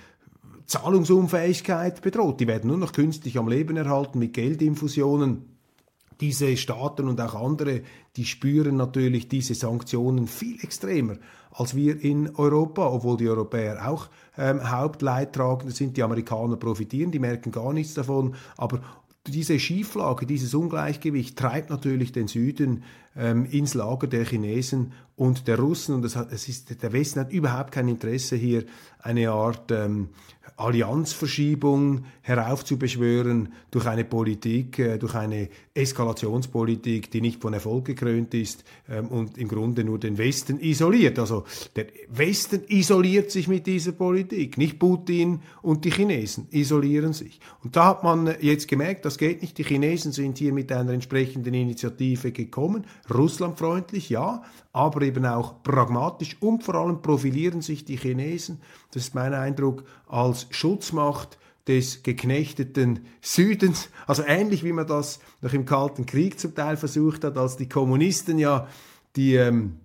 Zahlungsunfähigkeit 0.69 2.01
bedroht. 2.01 2.39
Die 2.39 2.47
werden 2.47 2.67
nur 2.67 2.77
noch 2.77 2.93
künstlich 2.93 3.37
am 3.37 3.47
Leben 3.47 3.75
erhalten 3.75 4.19
mit 4.19 4.33
Geldinfusionen. 4.33 5.57
Diese 6.21 6.55
Staaten 6.57 7.07
und 7.07 7.19
auch 7.21 7.35
andere, 7.35 7.81
die 8.15 8.25
spüren 8.25 8.75
natürlich 8.75 9.29
diese 9.29 9.55
Sanktionen 9.55 10.27
viel 10.27 10.63
extremer 10.63 11.17
als 11.51 11.75
wir 11.75 12.01
in 12.01 12.35
Europa, 12.35 12.87
obwohl 12.87 13.17
die 13.17 13.27
Europäer 13.27 13.89
auch 13.89 14.09
ähm, 14.37 14.69
Hauptleidtragende 14.69 15.73
sind. 15.73 15.97
Die 15.97 16.03
Amerikaner 16.03 16.57
profitieren, 16.57 17.11
die 17.11 17.19
merken 17.19 17.51
gar 17.51 17.73
nichts 17.73 17.93
davon, 17.93 18.35
aber 18.57 18.81
diese 19.27 19.59
Schieflage, 19.59 20.25
dieses 20.25 20.53
Ungleichgewicht 20.53 21.37
treibt 21.37 21.69
natürlich 21.69 22.11
den 22.11 22.27
Süden 22.27 22.83
ähm, 23.15 23.45
ins 23.45 23.73
Lager 23.73 24.07
der 24.07 24.25
Chinesen 24.25 24.93
und 25.15 25.47
der 25.47 25.59
Russen. 25.59 25.95
Und 25.95 26.03
das 26.03 26.15
hat, 26.15 26.31
es 26.31 26.47
ist, 26.47 26.81
der 26.81 26.93
Westen 26.93 27.19
hat 27.19 27.31
überhaupt 27.31 27.71
kein 27.71 27.89
Interesse, 27.89 28.35
hier 28.37 28.63
eine 28.99 29.29
Art 29.31 29.71
ähm, 29.71 30.09
Allianzverschiebung 30.59 32.05
heraufzubeschwören 32.21 33.53
durch 33.71 33.85
eine 33.87 34.03
Politik, 34.03 34.77
äh, 34.79 34.97
durch 34.97 35.15
eine 35.15 35.49
Eskalationspolitik, 35.73 37.09
die 37.11 37.21
nicht 37.21 37.41
von 37.41 37.53
Erfolg 37.53 37.85
gekrönt 37.85 38.33
ist 38.33 38.63
ähm, 38.89 39.07
und 39.07 39.37
im 39.37 39.47
Grunde 39.47 39.83
nur 39.83 39.99
den 39.99 40.17
Westen 40.17 40.59
isoliert. 40.59 41.17
Also 41.17 41.45
der 41.75 41.87
Westen 42.09 42.63
isoliert 42.67 43.31
sich 43.31 43.47
mit 43.47 43.65
dieser 43.67 43.93
Politik, 43.93 44.57
nicht 44.57 44.79
Putin 44.79 45.41
und 45.61 45.85
die 45.85 45.91
Chinesen 45.91 46.47
isolieren 46.51 47.13
sich. 47.13 47.39
Und 47.63 47.75
da 47.75 47.85
hat 47.85 48.03
man 48.03 48.35
jetzt 48.41 48.67
gemerkt, 48.67 49.05
das 49.05 49.17
geht 49.17 49.41
nicht. 49.41 49.57
Die 49.57 49.63
Chinesen 49.63 50.11
sind 50.11 50.37
hier 50.37 50.53
mit 50.53 50.71
einer 50.71 50.91
entsprechenden 50.91 51.53
Initiative 51.53 52.31
gekommen, 52.31 52.85
russlandfreundlich, 53.13 54.09
ja, 54.09 54.43
aber 54.71 55.01
eben 55.01 55.25
auch 55.25 55.63
pragmatisch 55.63 56.37
und 56.41 56.63
vor 56.63 56.75
allem 56.75 57.01
profilieren 57.01 57.61
sich 57.61 57.85
die 57.85 57.97
Chinesen, 57.97 58.61
das 58.91 59.03
ist 59.03 59.15
mein 59.15 59.33
Eindruck, 59.33 59.83
als 60.07 60.47
Schutzmacht 60.51 61.37
des 61.67 62.03
geknechteten 62.03 63.05
Südens, 63.21 63.89
also 64.07 64.23
ähnlich 64.25 64.63
wie 64.63 64.73
man 64.73 64.87
das 64.87 65.19
noch 65.41 65.53
im 65.53 65.65
Kalten 65.65 66.05
Krieg 66.05 66.39
zum 66.39 66.55
Teil 66.55 66.77
versucht 66.77 67.23
hat, 67.23 67.37
als 67.37 67.57
die 67.57 67.69
Kommunisten 67.69 68.39
ja 68.39 68.67
die, 69.15 69.35
ähm, 69.35 69.77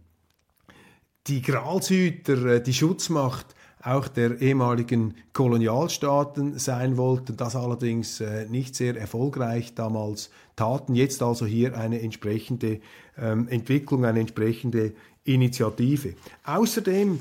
die 1.27 1.43
Gralshüter, 1.43 2.47
äh, 2.47 2.63
die 2.63 2.75
Schutzmacht 2.75 3.55
auch 3.85 4.09
der 4.09 4.41
ehemaligen 4.41 5.15
Kolonialstaaten 5.35 6.59
sein 6.59 6.97
wollten, 6.97 7.37
das 7.37 7.55
allerdings 7.55 8.21
äh, 8.21 8.47
nicht 8.47 8.75
sehr 8.75 8.97
erfolgreich 8.99 9.75
damals 9.75 10.31
taten. 10.57 10.95
Jetzt 10.95 11.23
also 11.23 11.45
hier 11.45 11.77
eine 11.77 12.01
entsprechende 12.01 12.81
ähm, 13.19 13.47
Entwicklung, 13.49 14.07
eine 14.07 14.21
entsprechende 14.21 14.93
Initiative. 15.25 16.15
Außerdem 16.45 17.21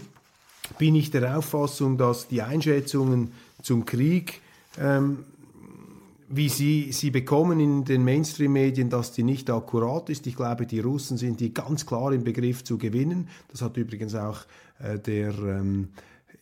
bin 0.78 0.96
ich 0.96 1.12
der 1.12 1.38
Auffassung, 1.38 1.98
dass 1.98 2.30
die 2.30 2.42
Einschätzungen 2.42 3.34
zum 3.62 3.84
Krieg, 3.84 4.42
ähm, 4.80 5.26
wie 6.30 6.48
sie 6.48 6.94
sie 6.94 7.12
bekommen 7.12 7.60
in 7.60 7.84
den 7.84 8.06
Mainstream-Medien, 8.06 8.90
dass 8.90 9.12
die 9.12 9.24
nicht 9.24 9.50
akkurat 9.50 10.10
ist. 10.10 10.26
Ich 10.28 10.38
glaube, 10.38 10.66
die 10.66 10.80
Russen 10.80 11.18
sind 11.18 11.42
die 11.42 11.54
ganz 11.54 11.86
klar 11.86 12.14
im 12.14 12.24
Begriff 12.24 12.64
zu 12.64 12.78
gewinnen. 12.78 13.28
Das 13.52 13.62
hat 13.62 13.76
übrigens 13.76 14.16
auch 14.16 14.40
äh, 14.80 14.98
der 14.98 15.34
ähm, 15.38 15.90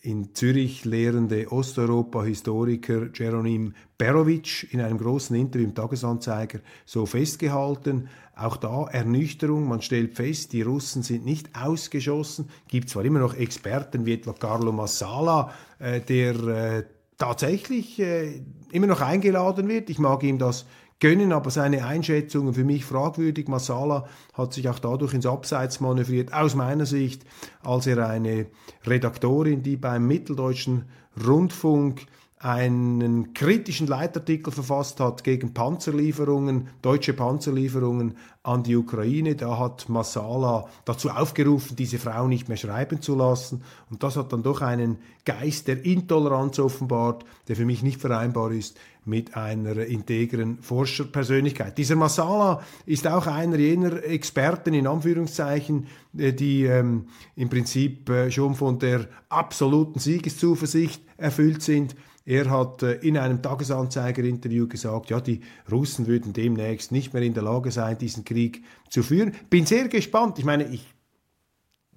in 0.02 0.34
Zürich 0.34 0.84
lehrende 0.84 1.52
Osteuropa-Historiker 1.52 3.10
Jeronim 3.14 3.74
Berovic 3.98 4.68
in 4.74 4.82
einem 4.82 4.98
großen 4.98 5.36
Interview 5.36 5.68
im 5.68 5.76
Tagesanzeiger 5.76 6.60
so 6.86 7.06
festgehalten. 7.06 8.10
Auch 8.36 8.58
da 8.58 8.88
Ernüchterung, 8.88 9.68
man 9.68 9.82
stellt 9.82 10.16
fest, 10.16 10.54
die 10.54 10.64
Russen 10.64 11.04
sind 11.04 11.24
nicht 11.24 11.50
ausgeschossen. 11.56 12.50
Gibt 12.68 12.90
zwar 12.90 13.06
immer 13.06 13.20
noch 13.20 13.36
Experten 13.36 14.06
wie 14.06 14.14
etwa 14.14 14.34
Carlo 14.34 14.72
Massala, 14.72 15.54
äh, 15.78 16.02
der 16.02 16.36
äh, 16.48 16.84
tatsächlich 17.20 18.00
äh, 18.00 18.42
immer 18.72 18.88
noch 18.88 19.02
eingeladen 19.02 19.68
wird. 19.68 19.92
Ich 19.92 20.00
mag 20.00 20.24
ihm 20.24 20.40
das 20.40 20.66
gönnen, 21.02 21.34
aber 21.34 21.50
seine 21.50 21.86
Einschätzungen 21.86 22.54
für 22.54 22.64
mich 22.64 22.86
fragwürdig. 22.86 23.50
Masala 23.50 24.06
hat 24.34 24.54
sich 24.54 24.70
auch 24.70 24.80
dadurch 24.80 25.14
ins 25.14 25.26
Abseits 25.26 25.82
manövriert, 25.82 26.32
aus 26.32 26.56
meiner 26.56 26.86
Sicht, 26.86 27.26
als 27.64 27.88
er 27.88 28.08
eine 28.08 28.46
Redaktorin, 28.86 29.64
die 29.64 29.76
beim 29.76 30.08
Mitteldeutschen 30.08 30.86
Rundfunk 31.28 32.06
einen 32.44 33.34
kritischen 33.36 33.86
Leitartikel 33.86 34.52
verfasst 34.52 35.00
hat 35.00 35.24
gegen 35.24 35.54
Panzerlieferungen, 35.54 36.70
deutsche 36.82 37.14
Panzerlieferungen 37.14 38.18
an 38.42 38.64
die 38.64 38.76
Ukraine. 38.76 39.36
Da 39.36 39.60
hat 39.60 39.90
Masala 39.90 40.66
dazu 40.84 41.12
aufgerufen, 41.12 41.76
diese 41.76 42.00
Frau 42.00 42.28
nicht 42.28 42.48
mehr 42.48 42.58
schreiben 42.58 43.00
zu 43.00 43.16
lassen. 43.16 43.64
Und 43.92 44.02
das 44.02 44.18
hat 44.18 44.34
dann 44.34 44.42
doch 44.42 44.62
einen 44.62 44.98
Geist 45.24 45.68
der 45.68 45.86
Intoleranz 45.86 46.58
offenbart, 46.58 47.26
der 47.48 47.56
für 47.56 47.66
mich 47.66 47.84
nicht 47.84 48.02
vereinbar 48.02 48.52
ist 48.52 48.76
mit 49.06 49.36
einer 49.36 49.78
integren 49.86 50.60
Forscherpersönlichkeit. 50.62 51.78
Dieser 51.78 51.96
Masala 51.96 52.62
ist 52.88 53.08
auch 53.08 53.28
einer 53.28 53.58
jener 53.58 54.04
Experten 54.04 54.74
in 54.74 54.88
Anführungszeichen, 54.88 55.88
äh, 56.18 56.34
die 56.34 56.66
ähm, 56.66 57.08
im 57.36 57.50
Prinzip 57.50 58.10
äh, 58.10 58.32
schon 58.32 58.56
von 58.56 58.80
der 58.80 59.08
absoluten 59.30 60.00
Siegeszuversicht 60.00 61.04
erfüllt 61.18 61.62
sind 61.62 61.96
er 62.26 62.50
hat 62.50 62.84
äh, 62.84 62.94
in 62.94 63.18
einem 63.18 63.42
Tagesanzeiger-Interview 63.42 64.68
gesagt, 64.68 65.10
ja, 65.10 65.20
die 65.20 65.42
Russen 65.72 66.08
würden 66.08 66.34
demnächst 66.34 66.92
nicht 66.92 67.14
mehr 67.14 67.24
in 67.24 67.34
der 67.34 67.44
Lage 67.44 67.72
sein, 67.72 67.98
diesen 67.98 68.26
Krieg 68.26 68.64
zu 68.90 69.04
führen. 69.04 69.34
Bin 69.50 69.66
sehr 69.66 69.88
gespannt. 69.88 70.38
Ich 70.38 70.46
meine, 70.46 70.68
ich 70.68 70.86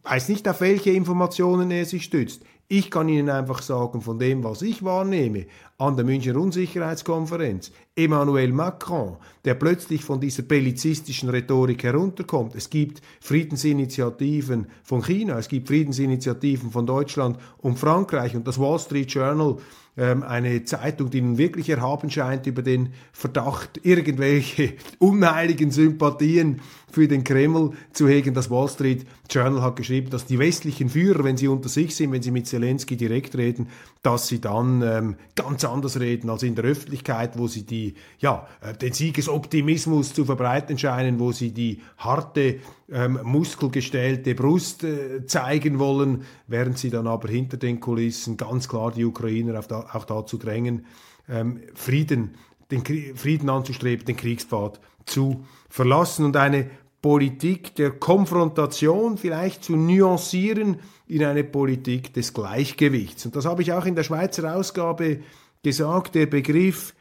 weiß 0.02 0.28
nicht, 0.28 0.48
auf 0.48 0.60
welche 0.60 0.90
Informationen 0.90 1.70
er 1.70 1.84
sich 1.84 2.04
stützt. 2.04 2.42
Ich 2.66 2.90
kann 2.90 3.10
Ihnen 3.10 3.28
einfach 3.28 3.60
sagen, 3.60 4.00
von 4.00 4.18
dem, 4.18 4.42
was 4.42 4.62
ich 4.62 4.82
wahrnehme, 4.82 5.46
an 5.76 5.96
der 5.96 6.04
Münchner 6.06 6.36
Unsicherheitskonferenz, 6.36 7.72
Emmanuel 7.94 8.52
Macron, 8.52 9.16
der 9.44 9.54
plötzlich 9.54 10.02
von 10.02 10.18
dieser 10.18 10.44
bellizistischen 10.44 11.28
Rhetorik 11.28 11.82
herunterkommt. 11.82 12.54
Es 12.54 12.70
gibt 12.70 13.02
Friedensinitiativen 13.20 14.68
von 14.82 15.02
China, 15.02 15.38
es 15.38 15.48
gibt 15.48 15.68
Friedensinitiativen 15.68 16.70
von 16.70 16.86
Deutschland 16.86 17.38
und 17.58 17.78
Frankreich 17.78 18.34
und 18.34 18.48
das 18.48 18.58
Wall 18.58 18.78
Street 18.78 19.12
Journal 19.12 19.58
eine 19.96 20.64
Zeitung, 20.64 21.10
die 21.10 21.20
nun 21.20 21.38
wirklich 21.38 21.70
erhaben 21.70 22.10
scheint 22.10 22.48
über 22.48 22.62
den 22.62 22.94
Verdacht, 23.12 23.80
irgendwelche 23.84 24.74
unheiligen 24.98 25.70
Sympathien 25.70 26.60
für 26.90 27.06
den 27.06 27.22
Kreml 27.24 27.72
zu 27.92 28.08
hegen. 28.08 28.34
Das 28.34 28.50
Wall 28.50 28.68
Street 28.68 29.06
Journal 29.30 29.62
hat 29.62 29.76
geschrieben, 29.76 30.10
dass 30.10 30.26
die 30.26 30.38
westlichen 30.38 30.88
Führer, 30.88 31.24
wenn 31.24 31.36
sie 31.36 31.48
unter 31.48 31.68
sich 31.68 31.94
sind, 31.94 32.12
wenn 32.12 32.22
sie 32.22 32.30
mit 32.30 32.46
Zelensky 32.46 32.96
direkt 32.96 33.36
reden, 33.36 33.68
dass 34.02 34.28
sie 34.28 34.40
dann 34.40 34.82
ähm, 34.82 35.16
ganz 35.34 35.64
anders 35.64 36.00
reden 36.00 36.28
als 36.28 36.42
in 36.42 36.54
der 36.54 36.64
Öffentlichkeit, 36.64 37.38
wo 37.38 37.46
sie 37.46 37.64
die, 37.64 37.94
ja, 38.18 38.48
äh, 38.60 38.74
den 38.74 38.92
Siegesoptimismus 38.92 40.12
zu 40.12 40.24
verbreiten 40.24 40.78
scheinen, 40.78 41.18
wo 41.20 41.32
sie 41.32 41.52
die 41.52 41.80
harte, 41.98 42.58
ähm, 42.90 43.18
muskelgestellte 43.22 44.34
Brust 44.34 44.84
äh, 44.84 45.26
zeigen 45.26 45.78
wollen, 45.78 46.24
während 46.46 46.78
sie 46.78 46.90
dann 46.90 47.06
aber 47.06 47.28
hinter 47.28 47.56
den 47.56 47.80
Kulissen 47.80 48.36
ganz 48.36 48.68
klar 48.68 48.92
die 48.92 49.04
Ukrainer 49.04 49.60
da, 49.62 49.88
auch 49.92 50.04
dazu 50.04 50.36
drängen, 50.36 50.86
ähm, 51.28 51.60
Frieden, 51.74 52.36
den 52.70 52.84
Frieden 53.16 53.48
anzustreben, 53.48 54.04
den 54.04 54.16
Kriegspfad 54.16 54.80
zu 55.06 55.44
verlassen 55.68 56.24
und 56.24 56.36
eine 56.36 56.70
Politik 57.00 57.74
der 57.74 57.90
Konfrontation 57.90 59.18
vielleicht 59.18 59.64
zu 59.64 59.76
nuancieren 59.76 60.78
in 61.06 61.24
eine 61.24 61.44
Politik 61.44 62.14
des 62.14 62.32
Gleichgewichts. 62.32 63.26
Und 63.26 63.36
das 63.36 63.44
habe 63.44 63.62
ich 63.62 63.72
auch 63.72 63.84
in 63.84 63.94
der 63.94 64.04
Schweizer 64.04 64.56
Ausgabe 64.56 65.20
gesagt. 65.62 66.14
Der 66.14 66.26
Begriff 66.26 66.94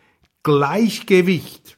Gleichgewicht 0.44 1.78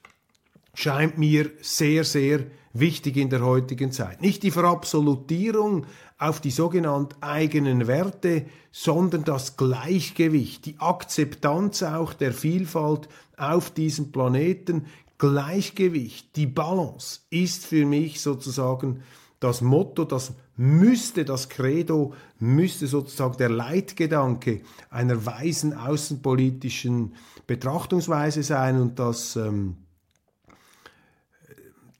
scheint 0.73 1.19
mir 1.19 1.51
sehr, 1.61 2.03
sehr 2.03 2.45
wichtig 2.75 3.17
in 3.17 3.29
der 3.29 3.43
heutigen 3.43 3.91
Zeit. 3.91 4.21
Nicht 4.21 4.43
die 4.43 4.51
Verabsolutierung 4.51 5.85
auf 6.17 6.41
die 6.41 6.51
sogenannten 6.51 7.15
eigenen 7.21 7.87
Werte, 7.87 8.45
sondern 8.71 9.23
das 9.23 9.57
Gleichgewicht, 9.57 10.65
die 10.65 10.75
Akzeptanz 10.79 11.81
auch 11.83 12.13
der 12.13 12.33
Vielfalt 12.33 13.07
auf 13.37 13.71
diesem 13.71 14.11
Planeten, 14.11 14.85
Gleichgewicht, 15.17 16.35
die 16.35 16.45
Balance 16.45 17.21
ist 17.29 17.65
für 17.65 17.85
mich 17.85 18.19
sozusagen 18.19 19.01
das 19.39 19.61
Motto, 19.61 20.03
das 20.03 20.33
müsste, 20.57 21.23
das 21.23 21.47
Credo 21.47 22.13
müsste 22.39 22.87
sozusagen 22.87 23.37
der 23.37 23.49
Leitgedanke 23.49 24.61
einer 24.89 25.25
weisen 25.25 25.73
außenpolitischen 25.73 27.13
Betrachtungsweise 27.47 28.43
sein 28.43 28.81
und 28.81 28.99
das 28.99 29.35
ähm, 29.35 29.77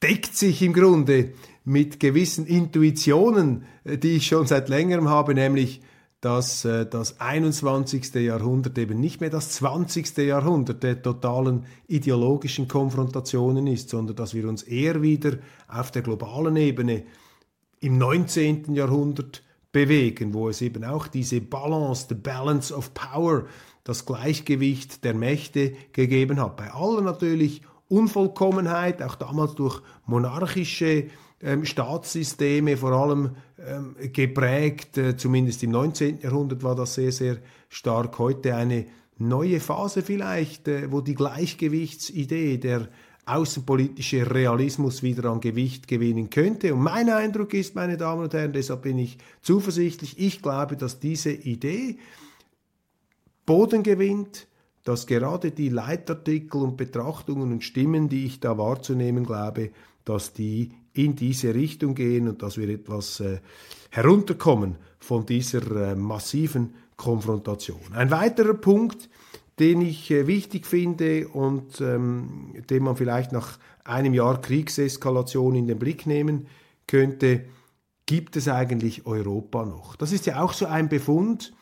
deckt 0.06 0.36
sich 0.36 0.62
im 0.62 0.74
Grunde 0.74 1.32
mit 1.64 2.00
gewissen 2.00 2.46
Intuitionen, 2.46 3.66
äh, 3.86 3.98
die 3.98 4.18
ich 4.18 4.28
schon 4.28 4.46
seit 4.46 4.70
längerem 4.70 5.10
habe, 5.10 5.34
nämlich 5.34 5.82
dass 6.22 6.64
äh, 6.64 6.86
das 6.86 7.20
21. 7.20 8.14
Jahrhundert 8.16 8.78
eben 8.78 9.00
nicht 9.00 9.20
mehr 9.20 9.32
das 9.32 9.50
20. 9.54 10.18
Jahrhundert 10.18 10.84
der 10.84 11.02
totalen 11.02 11.66
ideologischen 11.88 12.68
Konfrontationen 12.68 13.66
ist, 13.66 13.90
sondern 13.90 14.16
dass 14.16 14.36
wir 14.36 14.48
uns 14.48 14.62
eher 14.62 15.02
wieder 15.02 15.40
auf 15.68 15.90
der 15.90 16.04
globalen 16.04 16.56
Ebene 16.56 17.04
im 17.80 17.98
19. 17.98 18.76
Jahrhundert 18.76 19.42
bewegen, 19.72 20.36
wo 20.36 20.50
es 20.50 20.62
eben 20.62 20.84
auch 20.84 21.08
diese 21.08 21.42
Balance, 21.42 22.06
the 22.10 22.16
Balance 22.16 22.74
of 22.74 22.94
Power, 22.94 23.46
das 23.84 24.06
Gleichgewicht 24.06 25.04
der 25.04 25.16
Mächte 25.16 25.74
gegeben 25.94 26.40
hat. 26.40 26.58
Bei 26.58 26.72
aller 26.72 27.02
natürlich 27.02 27.62
Unvollkommenheit, 27.88 29.02
auch 29.02 29.16
damals 29.16 29.56
durch 29.56 29.82
monarchische 30.06 31.06
ähm, 31.42 31.66
Staatssysteme 31.66 32.78
vor 32.78 32.92
allem 32.92 33.36
ähm, 33.60 33.96
geprägt, 34.12 34.98
äh, 34.98 35.16
zumindest 35.16 35.64
im 35.64 35.72
19. 35.72 36.22
Jahrhundert 36.22 36.64
war 36.64 36.76
das 36.76 36.96
sehr, 36.96 37.12
sehr 37.12 37.38
stark. 37.70 38.18
Heute 38.20 38.56
eine 38.56 38.86
neue 39.18 39.60
Phase 39.60 40.02
vielleicht, 40.02 40.68
äh, 40.68 40.92
wo 40.92 41.02
die 41.02 41.16
Gleichgewichtsidee, 41.16 42.58
der 42.58 42.90
außenpolitische 43.26 44.30
Realismus 44.32 45.02
wieder 45.02 45.32
an 45.32 45.40
Gewicht 45.40 45.88
gewinnen 45.88 46.30
könnte. 46.30 46.74
Und 46.74 46.82
mein 46.82 47.10
Eindruck 47.10 47.54
ist, 47.54 47.76
meine 47.76 47.98
Damen 47.98 48.24
und 48.24 48.34
Herren, 48.34 48.54
deshalb 48.54 48.84
bin 48.84 49.00
ich 49.00 49.18
zuversichtlich, 49.42 50.20
ich 50.20 50.42
glaube, 50.42 50.78
dass 50.78 51.00
diese 51.00 51.32
Idee 51.32 51.98
Boden 53.46 53.84
gewinnt, 53.84 54.48
dass 54.86 55.08
gerade 55.08 55.52
die 55.52 55.70
Leitartikel 55.70 56.62
und 56.62 56.78
Betrachtungen 56.78 57.52
und 57.52 57.64
Stimmen, 57.64 58.08
die 58.08 58.26
ich 58.26 58.40
da 58.40 58.58
wahrzunehmen 58.58 59.26
glaube, 59.26 59.72
dass 60.06 60.32
die 60.32 60.72
in 60.94 61.16
diese 61.16 61.54
Richtung 61.54 61.96
gehen 61.96 62.30
und 62.30 62.42
dass 62.42 62.58
wir 62.58 62.70
etwas 62.70 63.20
äh, 63.20 63.40
herunterkommen 63.90 64.78
von 65.00 65.26
dieser 65.26 65.92
äh, 65.92 65.96
massiven 65.96 66.76
Konfrontation. 66.96 67.82
Ein 67.94 68.12
weiterer 68.12 68.54
Punkt, 68.54 69.10
den 69.60 69.82
ich 69.82 70.12
äh, 70.12 70.28
wichtig 70.28 70.68
finde 70.68 71.28
und 71.30 71.82
ähm, 71.82 72.54
den 72.70 72.84
man 72.84 72.96
vielleicht 72.96 73.32
nach 73.32 73.58
einem 73.84 74.14
Jahr 74.14 74.40
Kriegseskalation 74.40 75.56
in 75.56 75.68
den 75.68 75.80
Blick 75.80 76.06
nehmen 76.06 76.48
könnte, 76.88 77.46
gibt 78.06 78.36
es 78.36 78.48
eigentlich 78.48 79.08
Europa 79.08 79.66
noch? 79.66 79.96
Das 79.96 80.12
ist 80.12 80.28
ja 80.28 80.42
auch 80.42 80.54
so 80.54 80.68
ein 80.68 80.90
Befund, 80.90 81.54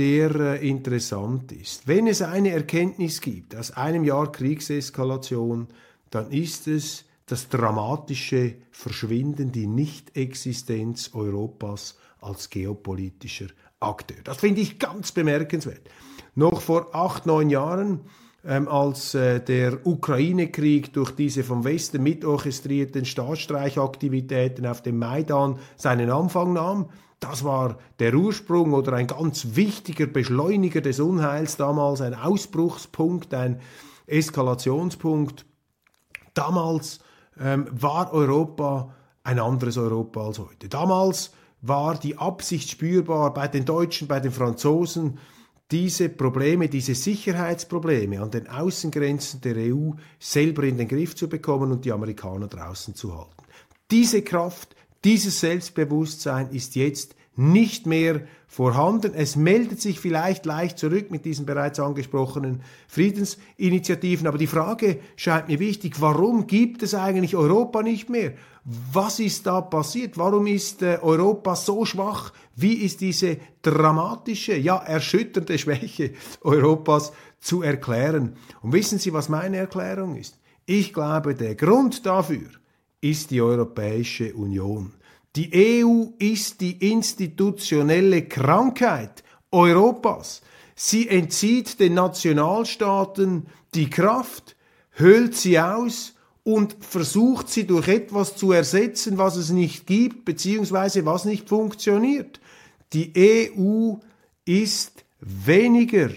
der 0.00 0.34
äh, 0.34 0.66
interessant 0.66 1.52
ist. 1.52 1.86
Wenn 1.86 2.06
es 2.06 2.22
eine 2.22 2.52
Erkenntnis 2.52 3.20
gibt 3.20 3.54
aus 3.54 3.72
einem 3.72 4.02
Jahr 4.02 4.32
Kriegseskalation, 4.32 5.68
dann 6.08 6.30
ist 6.30 6.66
es, 6.68 7.04
das 7.26 7.50
dramatische 7.50 8.54
Verschwinden, 8.70 9.52
die 9.52 9.66
Nichtexistenz 9.66 11.10
Europas 11.12 11.98
als 12.22 12.48
geopolitischer 12.48 13.48
Akteur. 13.78 14.16
Das 14.24 14.38
finde 14.38 14.62
ich 14.62 14.78
ganz 14.78 15.12
bemerkenswert. 15.12 15.82
Noch 16.34 16.62
vor 16.62 16.94
acht, 16.94 17.26
neun 17.26 17.50
Jahren, 17.50 18.00
ähm, 18.42 18.68
als 18.68 19.14
äh, 19.14 19.38
der 19.38 19.86
Ukraine-Krieg 19.86 20.94
durch 20.94 21.10
diese 21.10 21.44
vom 21.44 21.62
Westen 21.64 22.02
mitorchestrierten 22.02 23.04
Staatsstreichaktivitäten 23.04 24.66
auf 24.66 24.82
dem 24.82 24.98
Maidan 24.98 25.58
seinen 25.76 26.10
Anfang 26.10 26.54
nahm, 26.54 26.88
das 27.20 27.44
war 27.44 27.78
der 27.98 28.14
Ursprung 28.14 28.72
oder 28.72 28.94
ein 28.94 29.06
ganz 29.06 29.54
wichtiger 29.54 30.06
Beschleuniger 30.06 30.80
des 30.80 31.00
Unheils 31.00 31.56
damals, 31.56 32.00
ein 32.00 32.14
Ausbruchspunkt, 32.14 33.34
ein 33.34 33.60
Eskalationspunkt. 34.06 35.44
Damals 36.32 37.00
ähm, 37.38 37.66
war 37.70 38.12
Europa 38.12 38.94
ein 39.22 39.38
anderes 39.38 39.76
Europa 39.76 40.26
als 40.26 40.38
heute. 40.38 40.68
Damals 40.68 41.32
war 41.60 41.98
die 41.98 42.16
Absicht 42.16 42.70
spürbar 42.70 43.34
bei 43.34 43.48
den 43.48 43.66
Deutschen, 43.66 44.08
bei 44.08 44.18
den 44.18 44.32
Franzosen, 44.32 45.18
diese 45.70 46.08
Probleme, 46.08 46.68
diese 46.68 46.94
Sicherheitsprobleme 46.94 48.20
an 48.20 48.30
den 48.30 48.48
Außengrenzen 48.48 49.40
der 49.40 49.56
EU 49.56 49.92
selber 50.18 50.64
in 50.64 50.78
den 50.78 50.88
Griff 50.88 51.14
zu 51.14 51.28
bekommen 51.28 51.70
und 51.70 51.84
die 51.84 51.92
Amerikaner 51.92 52.48
draußen 52.48 52.94
zu 52.94 53.16
halten. 53.16 53.44
Diese 53.90 54.22
Kraft, 54.22 54.74
dieses 55.04 55.40
Selbstbewusstsein 55.40 56.50
ist 56.50 56.76
jetzt 56.76 57.14
nicht 57.36 57.86
mehr 57.86 58.22
vorhanden. 58.46 59.14
Es 59.14 59.36
meldet 59.36 59.80
sich 59.80 60.00
vielleicht 60.00 60.44
leicht 60.44 60.78
zurück 60.78 61.10
mit 61.10 61.24
diesen 61.24 61.46
bereits 61.46 61.78
angesprochenen 61.78 62.62
Friedensinitiativen, 62.88 64.26
aber 64.26 64.38
die 64.38 64.46
Frage 64.46 64.98
scheint 65.16 65.48
mir 65.48 65.58
wichtig, 65.60 66.00
warum 66.00 66.46
gibt 66.46 66.82
es 66.82 66.94
eigentlich 66.94 67.36
Europa 67.36 67.82
nicht 67.82 68.10
mehr? 68.10 68.32
Was 68.92 69.20
ist 69.20 69.46
da 69.46 69.60
passiert? 69.60 70.18
Warum 70.18 70.46
ist 70.46 70.82
äh, 70.82 70.98
Europa 71.00 71.56
so 71.56 71.86
schwach? 71.86 72.32
Wie 72.56 72.74
ist 72.74 73.00
diese 73.00 73.38
dramatische, 73.62 74.56
ja 74.56 74.76
erschütternde 74.76 75.56
Schwäche 75.56 76.12
Europas 76.42 77.12
zu 77.38 77.62
erklären? 77.62 78.36
Und 78.60 78.72
wissen 78.74 78.98
Sie, 78.98 79.14
was 79.14 79.30
meine 79.30 79.56
Erklärung 79.56 80.16
ist? 80.16 80.38
Ich 80.66 80.92
glaube, 80.92 81.34
der 81.34 81.54
Grund 81.54 82.04
dafür 82.04 82.48
ist 83.00 83.30
die 83.30 83.40
Europäische 83.40 84.34
Union. 84.34 84.92
Die 85.36 85.84
EU 85.84 86.06
ist 86.18 86.60
die 86.60 86.90
institutionelle 86.90 88.26
Krankheit 88.26 89.22
Europas. 89.52 90.42
Sie 90.74 91.08
entzieht 91.08 91.78
den 91.78 91.94
Nationalstaaten 91.94 93.46
die 93.74 93.90
Kraft, 93.90 94.56
höhlt 94.92 95.36
sie 95.36 95.60
aus 95.60 96.14
und 96.42 96.76
versucht 96.80 97.48
sie 97.48 97.66
durch 97.66 97.88
etwas 97.88 98.36
zu 98.36 98.52
ersetzen, 98.52 99.18
was 99.18 99.36
es 99.36 99.50
nicht 99.50 99.86
gibt, 99.86 100.24
beziehungsweise 100.24 101.06
was 101.06 101.24
nicht 101.24 101.48
funktioniert. 101.48 102.40
Die 102.92 103.12
EU 103.56 103.94
ist 104.44 105.04
weniger 105.20 106.10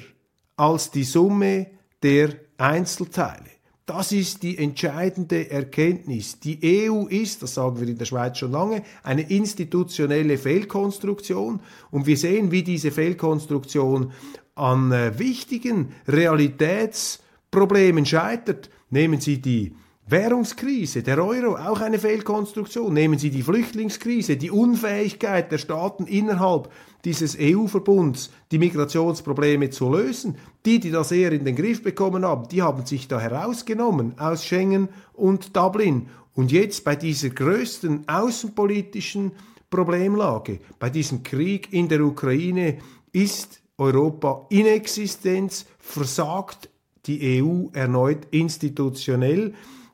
als 0.56 0.92
die 0.92 1.04
Summe 1.04 1.68
der 2.02 2.36
Einzelteile. 2.58 3.53
Das 3.86 4.14
ist 4.14 4.44
die 4.44 4.58
entscheidende 4.58 5.52
Erkenntnis. 5.52 6.40
Die 6.40 6.88
EU 6.90 7.06
ist, 7.08 7.44
das 7.44 7.56
sagen 7.56 7.82
wir 7.82 7.88
in 7.88 7.98
der 7.98 8.06
Schweiz 8.06 8.38
schon 8.38 8.54
lange, 8.54 8.84
eine 9.04 9.30
institutionelle 9.30 10.38
Fehlkonstruktion 10.38 11.60
und 11.92 12.06
wir 12.06 12.16
sehen, 12.16 12.52
wie 12.52 12.64
diese 12.64 12.92
Fehlkonstruktion 12.92 14.14
an 14.56 14.94
äh, 14.94 15.20
wichtigen 15.20 15.94
Realitätsproblemen 16.08 18.06
scheitert. 18.06 18.70
Nehmen 18.90 19.20
Sie 19.20 19.42
die 19.42 19.76
Währungskrise, 20.06 21.02
der 21.02 21.24
Euro, 21.24 21.56
auch 21.56 21.80
eine 21.80 21.98
Fehlkonstruktion. 21.98 22.94
Nehmen 22.94 23.18
Sie 23.18 23.30
die 23.30 23.42
Flüchtlingskrise, 23.42 24.36
die 24.36 24.52
Unfähigkeit 24.52 25.50
der 25.52 25.58
Staaten 25.58 26.08
innerhalb 26.08 26.70
dieses 27.06 27.38
EU-Verbunds, 27.40 28.30
die 28.52 28.60
Migrationsprobleme 28.60 29.70
zu 29.70 29.90
lösen. 29.90 30.38
Die, 30.66 30.80
die 30.80 30.92
das 30.92 31.12
eher 31.14 31.32
in 31.32 31.46
den 31.46 31.56
Griff 31.56 31.82
bekommen 31.84 32.26
haben, 32.26 32.50
die 32.50 32.62
haben 32.62 32.86
sich 32.86 33.08
da 33.08 33.20
herausgenommen 33.20 34.20
aus 34.20 34.46
Schengen 34.46 34.90
und 35.14 35.56
Dublin. 35.56 36.08
Und 36.34 36.52
jetzt 36.52 36.84
bei 36.84 36.98
dieser 36.98 37.30
größten 37.30 38.08
außenpolitischen 38.08 39.32
Problemlage, 39.70 40.60
bei 40.80 40.90
diesem 40.90 41.24
Krieg 41.24 41.72
in 41.72 41.88
der 41.88 42.02
Ukraine, 42.02 42.80
ist 43.14 43.62
Europa 43.78 44.48
in 44.50 44.66
Existenz, 44.66 45.66
versagt 45.80 46.70
die 47.06 47.42
EU 47.42 47.70
erneut 47.74 48.28
institutionell. 48.32 49.54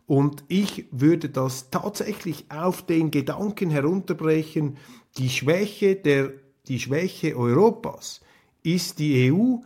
Und 0.09 0.43
ich 0.47 0.85
würde 0.89 1.29
das 1.29 1.69
tatsächlich 1.69 2.45
auf 2.49 2.83
den 2.83 3.11
Gedanken 3.11 3.69
herunterbrechen, 3.69 4.77
die 5.19 5.29
Schwäche, 5.29 5.97
der, 5.97 6.31
die 6.67 6.79
Schwäche 6.79 7.37
Europas 7.37 8.19
ist 8.63 8.97
die 8.97 9.31
EU. 9.31 9.57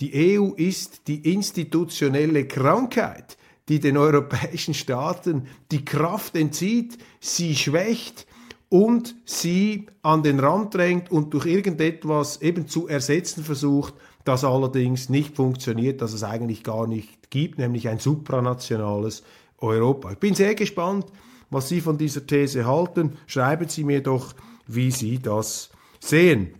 Die 0.00 0.36
EU 0.36 0.54
ist 0.54 1.06
die 1.06 1.32
institutionelle 1.32 2.48
Krankheit, 2.48 3.36
die 3.68 3.78
den 3.78 3.96
europäischen 3.96 4.74
Staaten 4.74 5.46
die 5.70 5.84
Kraft 5.84 6.34
entzieht, 6.34 6.98
sie 7.20 7.54
schwächt 7.54 8.26
und 8.70 9.14
sie 9.24 9.86
an 10.02 10.24
den 10.24 10.40
Rand 10.40 10.74
drängt 10.74 11.12
und 11.12 11.32
durch 11.32 11.46
irgendetwas 11.46 12.42
eben 12.42 12.66
zu 12.66 12.88
ersetzen 12.88 13.44
versucht, 13.44 13.94
das 14.24 14.42
allerdings 14.42 15.10
nicht 15.10 15.36
funktioniert, 15.36 16.02
das 16.02 16.12
es 16.12 16.24
eigentlich 16.24 16.64
gar 16.64 16.88
nicht 16.88 17.30
gibt, 17.30 17.58
nämlich 17.58 17.88
ein 17.88 18.00
supranationales 18.00 19.22
Europa. 19.62 20.12
Ich 20.12 20.18
bin 20.18 20.34
sehr 20.34 20.54
gespannt, 20.54 21.06
was 21.50 21.68
Sie 21.68 21.80
von 21.80 21.98
dieser 21.98 22.26
These 22.26 22.66
halten. 22.66 23.16
Schreiben 23.26 23.68
Sie 23.68 23.84
mir 23.84 24.02
doch, 24.02 24.34
wie 24.66 24.90
Sie 24.90 25.18
das 25.18 25.70
sehen. 26.00 26.54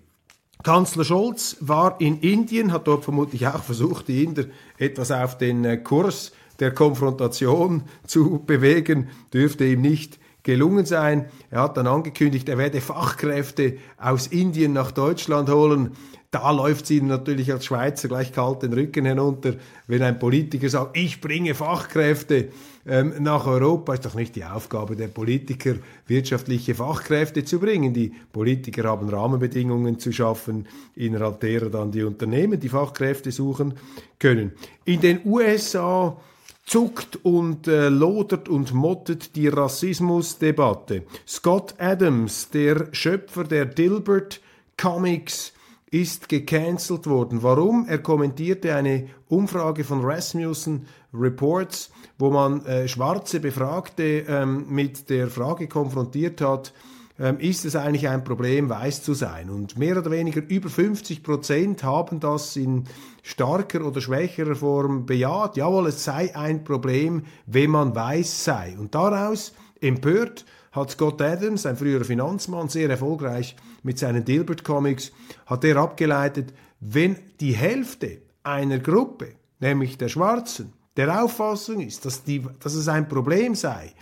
Kanzler 0.62 1.04
Scholz 1.04 1.56
war 1.60 2.00
in 2.00 2.20
Indien, 2.20 2.72
hat 2.72 2.86
dort 2.86 3.02
vermutlich 3.02 3.46
auch 3.48 3.64
versucht, 3.64 4.06
die 4.06 4.22
Inder 4.22 4.44
etwas 4.78 5.10
auf 5.10 5.36
den 5.36 5.64
äh, 5.64 5.76
Kurs 5.78 6.32
der 6.60 6.72
Konfrontation 6.72 7.82
zu 8.06 8.44
bewegen, 8.46 9.08
dürfte 9.32 9.64
ihm 9.64 9.80
nicht 9.80 10.20
gelungen 10.44 10.86
sein. 10.86 11.26
Er 11.50 11.62
hat 11.62 11.76
dann 11.76 11.88
angekündigt, 11.88 12.48
er 12.48 12.58
werde 12.58 12.80
Fachkräfte 12.80 13.78
aus 13.98 14.28
Indien 14.28 14.72
nach 14.72 14.92
Deutschland 14.92 15.48
holen. 15.50 15.96
Da 16.32 16.50
läuft 16.50 16.86
es 16.86 16.90
Ihnen 16.92 17.08
natürlich 17.08 17.52
als 17.52 17.66
Schweizer 17.66 18.08
gleich 18.08 18.32
kalt 18.32 18.62
den 18.62 18.72
Rücken 18.72 19.04
hinunter, 19.04 19.52
wenn 19.86 20.02
ein 20.02 20.18
Politiker 20.18 20.66
sagt, 20.70 20.96
ich 20.96 21.20
bringe 21.20 21.54
Fachkräfte 21.54 22.48
ähm, 22.86 23.12
nach 23.20 23.46
Europa. 23.46 23.92
Ist 23.92 24.06
doch 24.06 24.14
nicht 24.14 24.34
die 24.34 24.44
Aufgabe 24.46 24.96
der 24.96 25.08
Politiker, 25.08 25.74
wirtschaftliche 26.06 26.74
Fachkräfte 26.74 27.44
zu 27.44 27.58
bringen. 27.58 27.92
Die 27.92 28.14
Politiker 28.32 28.84
haben 28.84 29.10
Rahmenbedingungen 29.10 29.98
zu 29.98 30.10
schaffen, 30.10 30.66
innerhalb 30.96 31.38
derer 31.40 31.68
dann 31.68 31.92
die 31.92 32.02
Unternehmen 32.02 32.58
die 32.58 32.70
Fachkräfte 32.70 33.30
suchen 33.30 33.74
können. 34.18 34.52
In 34.86 35.02
den 35.02 35.20
USA 35.26 36.16
zuckt 36.64 37.18
und 37.24 37.68
äh, 37.68 37.90
lodert 37.90 38.48
und 38.48 38.72
mottet 38.72 39.36
die 39.36 39.48
Rassismusdebatte. 39.48 41.02
Scott 41.28 41.74
Adams, 41.76 42.48
der 42.48 42.88
Schöpfer 42.92 43.44
der 43.44 43.66
Dilbert 43.66 44.40
Comics, 44.78 45.52
ist 45.92 46.31
gecancelt 46.31 47.07
worden. 47.07 47.42
Warum? 47.42 47.87
Er 47.87 47.98
kommentierte 47.98 48.74
eine 48.74 49.09
Umfrage 49.28 49.85
von 49.85 50.02
Rasmussen 50.02 50.87
Reports, 51.12 51.92
wo 52.18 52.31
man 52.31 52.64
äh, 52.64 52.88
schwarze 52.88 53.40
Befragte 53.40 54.24
ähm, 54.26 54.64
mit 54.70 55.11
der 55.11 55.28
Frage 55.28 55.68
konfrontiert 55.68 56.40
hat, 56.40 56.72
ähm, 57.20 57.38
ist 57.40 57.66
es 57.66 57.76
eigentlich 57.76 58.09
ein 58.09 58.24
Problem, 58.24 58.70
weiß 58.70 59.02
zu 59.02 59.12
sein? 59.12 59.50
Und 59.50 59.76
mehr 59.76 59.98
oder 59.98 60.11
weniger 60.11 60.40
über 60.48 60.70
50 60.70 61.22
Prozent 61.22 61.85
haben 61.85 62.20
das 62.20 62.57
in 62.57 62.85
starker 63.22 63.87
oder 63.87 64.00
schwächerer 64.00 64.55
Form 64.55 65.05
bejaht. 65.05 65.59
Jawohl, 65.59 65.88
es 65.88 66.05
sei 66.05 66.35
ein 66.35 66.64
Problem, 66.64 67.24
wenn 67.44 67.70
man 67.70 67.94
weiß 67.94 68.44
sei. 68.44 68.76
Und 68.78 68.94
daraus 68.94 69.52
empört 69.83 70.46
hat 70.72 70.90
Scott 70.90 71.20
Adams, 71.20 71.66
ein 71.66 71.76
früherer 71.76 72.04
Finanzmann, 72.04 72.68
sehr 72.68 72.90
erfolgreich 72.90 73.56
mit 73.82 73.98
seinen 73.98 74.24
Dilbert 74.24 74.64
Comics, 74.64 75.12
hat 75.46 75.64
er 75.64 75.76
abgeleitet, 75.76 76.52
wenn 76.80 77.16
die 77.40 77.52
Hälfte 77.52 78.22
einer 78.42 78.78
Gruppe, 78.78 79.35
nämlich 79.61 79.98
der 79.98 80.08
Schwarzen, 80.08 80.72
der 80.96 81.22
Auffassung 81.22 81.80
ist, 81.80 82.04
dass, 82.04 82.24
die, 82.24 82.42
dass 82.61 82.74
es 82.74 82.88
ein 82.88 83.08
Problem 83.08 83.54
sei, 83.54 83.92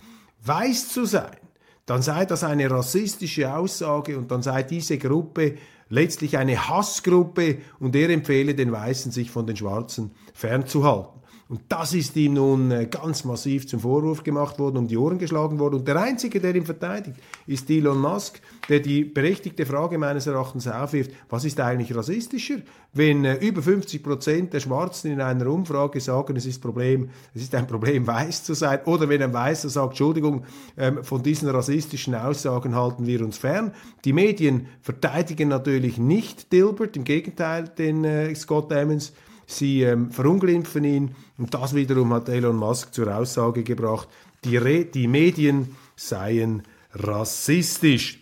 weiß 0.43 0.89
zu 0.89 1.05
sein, 1.05 1.37
dann 1.85 2.01
sei 2.01 2.25
das 2.25 2.43
eine 2.43 2.69
rassistische 2.69 3.53
Aussage 3.53 4.17
und 4.17 4.31
dann 4.31 4.41
sei 4.41 4.63
diese 4.63 4.97
Gruppe 4.97 5.57
letztlich 5.89 6.37
eine 6.37 6.69
Hassgruppe 6.69 7.59
und 7.79 7.95
er 7.95 8.09
empfehle 8.09 8.55
den 8.55 8.71
Weißen, 8.71 9.11
sich 9.11 9.29
von 9.29 9.45
den 9.45 9.57
Schwarzen 9.57 10.11
fernzuhalten. 10.33 11.20
Und 11.51 11.63
das 11.67 11.93
ist 11.93 12.15
ihm 12.15 12.35
nun 12.35 12.71
äh, 12.71 12.85
ganz 12.85 13.25
massiv 13.25 13.67
zum 13.67 13.81
Vorwurf 13.81 14.23
gemacht 14.23 14.57
worden, 14.57 14.77
um 14.77 14.87
die 14.87 14.95
Ohren 14.97 15.19
geschlagen 15.19 15.59
worden. 15.59 15.79
Und 15.79 15.87
der 15.89 15.97
Einzige, 15.97 16.39
der 16.39 16.55
ihn 16.55 16.65
verteidigt, 16.65 17.17
ist 17.45 17.69
Elon 17.69 17.99
Musk, 17.99 18.39
der 18.69 18.79
die 18.79 19.03
berechtigte 19.03 19.65
Frage 19.65 19.97
meines 19.97 20.27
Erachtens 20.27 20.65
aufwirft, 20.69 21.11
was 21.29 21.43
ist 21.43 21.59
eigentlich 21.59 21.93
rassistischer? 21.93 22.59
Wenn 22.93 23.25
äh, 23.25 23.35
über 23.45 23.61
50 23.61 24.01
Prozent 24.01 24.53
der 24.53 24.61
Schwarzen 24.61 25.11
in 25.11 25.19
einer 25.19 25.45
Umfrage 25.47 25.99
sagen, 25.99 26.37
es 26.37 26.45
ist, 26.45 26.61
Problem, 26.61 27.09
es 27.33 27.41
ist 27.41 27.53
ein 27.53 27.67
Problem, 27.67 28.07
weiß 28.07 28.45
zu 28.45 28.53
sein, 28.53 28.79
oder 28.85 29.09
wenn 29.09 29.21
ein 29.21 29.33
Weißer 29.33 29.67
sagt, 29.67 29.89
Entschuldigung, 29.89 30.45
ähm, 30.77 31.03
von 31.03 31.21
diesen 31.21 31.49
rassistischen 31.49 32.15
Aussagen 32.15 32.75
halten 32.75 33.05
wir 33.05 33.25
uns 33.25 33.37
fern. 33.37 33.73
Die 34.05 34.13
Medien 34.13 34.67
verteidigen 34.81 35.49
natürlich 35.49 35.97
nicht 35.97 36.53
Dilbert, 36.53 36.95
im 36.95 37.03
Gegenteil 37.03 37.67
den 37.67 38.05
äh, 38.05 38.33
Scott 38.35 38.71
Emmons, 38.71 39.11
Sie 39.51 39.83
ähm, 39.83 40.11
verunglimpfen 40.11 40.83
ihn 40.83 41.15
und 41.37 41.53
das 41.53 41.75
wiederum 41.75 42.13
hat 42.13 42.29
Elon 42.29 42.55
Musk 42.55 42.93
zur 42.93 43.13
Aussage 43.15 43.63
gebracht, 43.63 44.07
die, 44.43 44.57
Re 44.57 44.85
die 44.85 45.07
Medien 45.07 45.75
seien 45.95 46.63
rassistisch. 46.93 48.19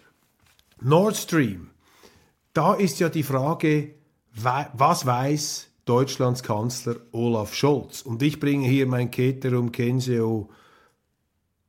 Nord 0.81 1.17
Stream, 1.17 1.69
da 2.53 2.73
ist 2.73 2.99
ja 2.99 3.09
die 3.09 3.23
Frage, 3.23 3.95
was 4.33 5.05
weiß 5.05 5.67
Deutschlands 5.85 6.43
Kanzler 6.43 6.95
Olaf 7.11 7.53
Scholz? 7.53 8.01
Und 8.01 8.23
ich 8.23 8.39
bringe 8.39 8.67
hier 8.67 8.87
mein 8.87 9.11
Keterum 9.11 9.71
Kenseo. 9.71 10.49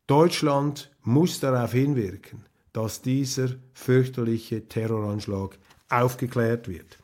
Deutschland 0.07 0.91
muss 1.03 1.41
darauf 1.41 1.73
hinwirken, 1.73 2.45
dass 2.73 3.03
dieser 3.03 3.49
fürchterliche 3.73 4.69
Terroranschlag 4.69 5.59
aufgeklärt 5.89 6.69
wird. 6.69 7.00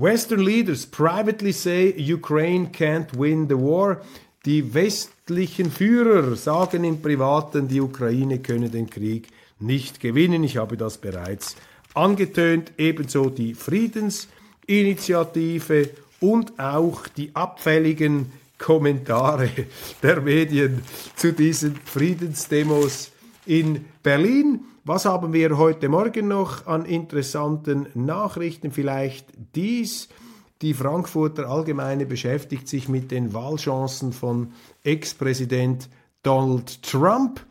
Western 0.00 0.44
leaders 0.44 0.86
privately 0.86 1.50
say 1.50 1.92
Ukraine 1.98 2.70
can't 2.70 3.18
win 3.18 3.48
the 3.48 3.56
war. 3.56 4.00
Die 4.44 4.72
westlichen 4.72 5.72
Führer 5.72 6.36
sagen 6.36 6.84
im 6.84 7.02
Privaten, 7.02 7.66
die 7.66 7.80
Ukraine 7.80 8.38
könne 8.38 8.70
den 8.70 8.88
Krieg 8.88 9.26
nicht 9.58 9.98
gewinnen. 9.98 10.44
Ich 10.44 10.56
habe 10.56 10.76
das 10.76 10.98
bereits 10.98 11.56
angetönt. 11.94 12.70
Ebenso 12.78 13.28
die 13.28 13.54
Friedensinitiative 13.54 15.90
und 16.20 16.60
auch 16.60 17.08
die 17.08 17.34
abfälligen 17.34 18.32
Kommentare 18.56 19.50
der 20.00 20.20
Medien 20.20 20.82
zu 21.16 21.32
diesen 21.32 21.74
Friedensdemos 21.74 23.10
in 23.46 23.84
Berlin. 24.04 24.60
Was 24.88 25.04
haben 25.04 25.34
wir 25.34 25.58
heute 25.58 25.90
Morgen 25.90 26.28
noch 26.28 26.66
an 26.66 26.86
interessanten 26.86 27.88
Nachrichten? 27.92 28.70
Vielleicht 28.70 29.26
dies. 29.54 30.08
Die 30.62 30.72
Frankfurter 30.72 31.50
Allgemeine 31.50 32.06
beschäftigt 32.06 32.66
sich 32.68 32.88
mit 32.88 33.10
den 33.10 33.34
Wahlchancen 33.34 34.14
von 34.14 34.54
Ex-Präsident 34.84 35.90
Donald 36.22 36.82
Trump. 36.82 37.44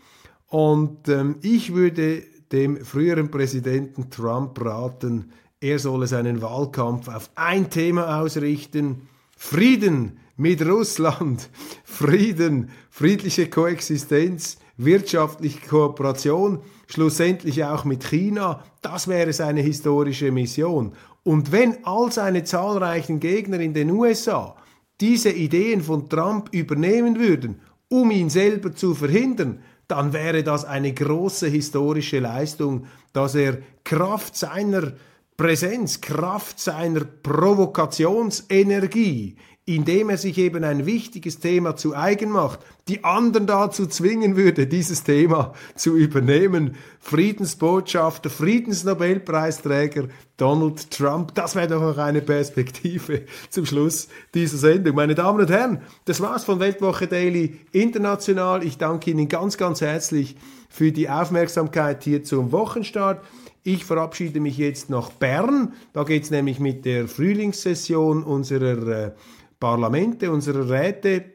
Und 0.48 1.10
ähm, 1.10 1.36
ich 1.44 1.76
würde 1.76 2.24
dem 2.52 2.84
früheren 2.84 3.30
Präsidenten 3.30 4.10
Trump 4.10 4.60
raten, 4.60 5.32
er 5.62 5.78
solle 5.78 6.08
seinen 6.08 6.42
Wahlkampf 6.42 7.08
auf 7.08 7.30
ein 7.36 7.70
Thema 7.70 8.20
ausrichten. 8.20 9.08
Frieden 9.38 10.18
mit 10.38 10.66
Russland, 10.66 11.52
Frieden, 11.84 12.72
friedliche 12.90 13.48
Koexistenz, 13.48 14.58
wirtschaftliche 14.78 15.60
Kooperation 15.68 16.64
schlussendlich 16.88 17.64
auch 17.64 17.86
mit 17.86 18.04
China, 18.04 18.64
das 18.82 19.08
wäre 19.08 19.34
seine 19.34 19.62
historische 19.62 20.32
Mission. 20.32 20.94
Und 21.24 21.52
wenn 21.52 21.84
all 21.86 22.12
seine 22.12 22.44
zahlreichen 22.44 23.20
Gegner 23.20 23.60
in 23.60 23.74
den 23.74 23.92
USA 23.92 24.56
diese 25.00 25.30
Ideen 25.30 25.82
von 25.82 26.10
Trump 26.10 26.50
übernehmen 26.54 27.20
würden, 27.20 27.62
um 27.90 28.12
ihn 28.12 28.30
selber 28.30 28.74
zu 28.74 28.96
verhindern, 28.96 29.60
dann 29.88 30.12
wäre 30.12 30.44
das 30.44 30.66
eine 30.66 30.94
große 30.94 31.48
historische 31.48 32.20
Leistung, 32.20 32.88
dass 33.14 33.36
er 33.36 33.60
Kraft 33.84 34.36
seiner 34.36 34.94
Präsenz, 35.38 36.02
Kraft 36.02 36.60
seiner 36.60 37.06
Provokationsenergie 37.06 39.38
indem 39.68 40.10
er 40.10 40.18
sich 40.18 40.38
eben 40.38 40.64
ein 40.64 40.86
wichtiges 40.86 41.40
Thema 41.40 41.76
zu 41.76 41.94
eigen 41.94 42.30
macht, 42.30 42.62
die 42.88 43.04
anderen 43.04 43.48
dazu 43.48 43.86
zwingen 43.86 44.38
würde, 44.38 44.66
dieses 44.66 45.04
Thema 45.04 45.54
zu 45.76 45.98
übernehmen. 45.98 46.76
Friedensbotschafter, 47.02 48.30
Friedensnobelpreisträger 48.30 50.08
Donald 50.38 50.90
Trump, 50.90 51.36
das 51.36 51.56
wäre 51.56 51.68
doch 51.68 51.82
noch 51.82 51.98
eine 51.98 52.22
Perspektive 52.22 53.26
zum 53.50 53.66
Schluss 53.66 54.08
dieser 54.34 54.58
Sendung. 54.58 54.96
Meine 54.96 55.16
Damen 55.16 55.42
und 55.42 55.52
Herren, 55.52 55.82
das 56.06 56.22
war's 56.22 56.46
von 56.46 56.62
Weltwoche 56.62 57.08
Daily 57.08 57.60
International. 57.74 58.64
Ich 58.64 58.78
danke 58.78 59.12
Ihnen 59.12 59.28
ganz, 59.28 59.58
ganz 59.58 59.82
herzlich 59.82 60.38
für 60.70 60.94
die 60.94 61.10
Aufmerksamkeit 61.10 62.06
hier 62.06 62.24
zum 62.24 62.54
Wochenstart. 62.54 63.22
Ich 63.68 63.84
verabschiede 63.84 64.40
mich 64.40 64.58
jetzt 64.58 64.90
nach 64.90 65.10
Bern. 65.10 65.74
Da 65.92 66.06
geht's 66.06 66.32
nämlich 66.32 66.58
mit 66.58 66.86
der 66.86 67.10
Frühlingssession 67.10 68.24
unserer 68.24 68.88
äh, 68.88 69.12
Parlamente, 69.60 70.32
unserer 70.32 70.70
Räte 70.70 71.26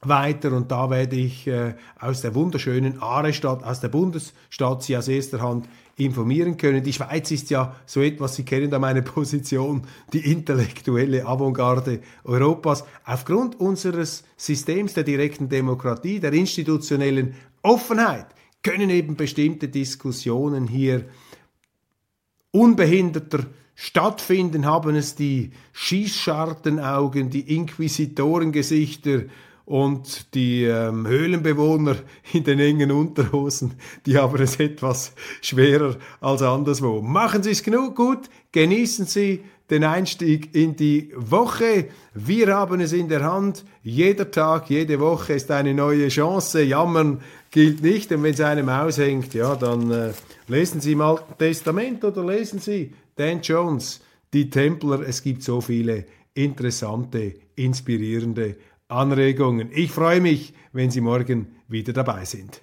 weiter 0.00 0.52
und 0.52 0.72
da 0.72 0.90
werde 0.90 1.14
ich 1.14 1.46
äh, 1.46 1.74
aus 2.00 2.22
der 2.22 2.34
wunderschönen 2.34 3.00
Aarestadt, 3.00 3.62
aus 3.62 3.78
der 3.78 3.86
Bundesstadt 3.86 4.82
Sie 4.82 4.96
aus 4.96 5.06
erster 5.06 5.42
Hand 5.42 5.68
informieren 5.94 6.56
können. 6.56 6.82
Die 6.82 6.92
Schweiz 6.92 7.30
ist 7.30 7.50
ja 7.50 7.76
so 7.86 8.02
etwas, 8.02 8.34
Sie 8.34 8.44
kennen 8.44 8.72
da 8.72 8.80
meine 8.80 9.02
Position, 9.16 9.82
die 10.12 10.28
intellektuelle 10.28 11.24
Avantgarde 11.24 12.00
Europas. 12.24 12.82
Aufgrund 13.04 13.60
unseres 13.60 14.24
Systems 14.36 14.94
der 14.94 15.04
direkten 15.04 15.48
Demokratie, 15.48 16.18
der 16.18 16.32
institutionellen 16.32 17.36
Offenheit, 17.62 18.26
können 18.64 18.90
eben 18.90 19.14
bestimmte 19.14 19.68
Diskussionen 19.68 20.66
hier 20.66 21.04
unbehinderter 22.52 23.46
stattfinden, 23.74 24.66
haben 24.66 24.94
es 24.94 25.14
die 25.14 25.52
Schießschartenaugen, 25.72 27.30
die 27.30 27.56
Inquisitorengesichter 27.56 29.22
und 29.64 30.34
die 30.34 30.64
ähm, 30.64 31.06
Höhlenbewohner 31.06 31.96
in 32.32 32.44
den 32.44 32.58
engen 32.58 32.90
Unterhosen, 32.90 33.74
die 34.04 34.18
haben 34.18 34.42
es 34.42 34.56
etwas 34.56 35.12
schwerer 35.40 35.96
als 36.20 36.42
anderswo. 36.42 37.00
Machen 37.00 37.42
Sie 37.42 37.52
es 37.52 37.62
genug 37.62 37.94
gut, 37.94 38.28
genießen 38.52 39.06
Sie 39.06 39.44
den 39.70 39.84
Einstieg 39.84 40.54
in 40.54 40.76
die 40.76 41.12
Woche. 41.14 41.88
Wir 42.14 42.54
haben 42.54 42.80
es 42.80 42.92
in 42.92 43.08
der 43.08 43.22
Hand. 43.22 43.64
Jeder 43.82 44.30
Tag, 44.30 44.68
jede 44.68 44.98
Woche 45.00 45.34
ist 45.34 45.50
eine 45.50 45.74
neue 45.74 46.08
Chance. 46.08 46.62
Jammern 46.62 47.20
gilt 47.50 47.82
nicht, 47.82 48.10
denn 48.10 48.22
wenn 48.22 48.34
es 48.34 48.40
einem 48.40 48.68
aushängt, 48.68 49.34
ja, 49.34 49.54
dann 49.54 49.90
äh, 49.90 50.12
lesen 50.48 50.80
Sie 50.80 50.92
im 50.92 51.00
Alten 51.00 51.38
Testament 51.38 52.04
oder 52.04 52.24
lesen 52.24 52.58
Sie 52.58 52.92
Dan 53.16 53.40
Jones, 53.42 54.00
die 54.32 54.50
Templer. 54.50 55.00
Es 55.00 55.22
gibt 55.22 55.42
so 55.42 55.60
viele 55.60 56.04
interessante, 56.34 57.34
inspirierende 57.56 58.56
Anregungen. 58.88 59.70
Ich 59.72 59.92
freue 59.92 60.20
mich, 60.20 60.52
wenn 60.72 60.90
Sie 60.90 61.00
morgen 61.00 61.46
wieder 61.68 61.92
dabei 61.92 62.24
sind. 62.24 62.62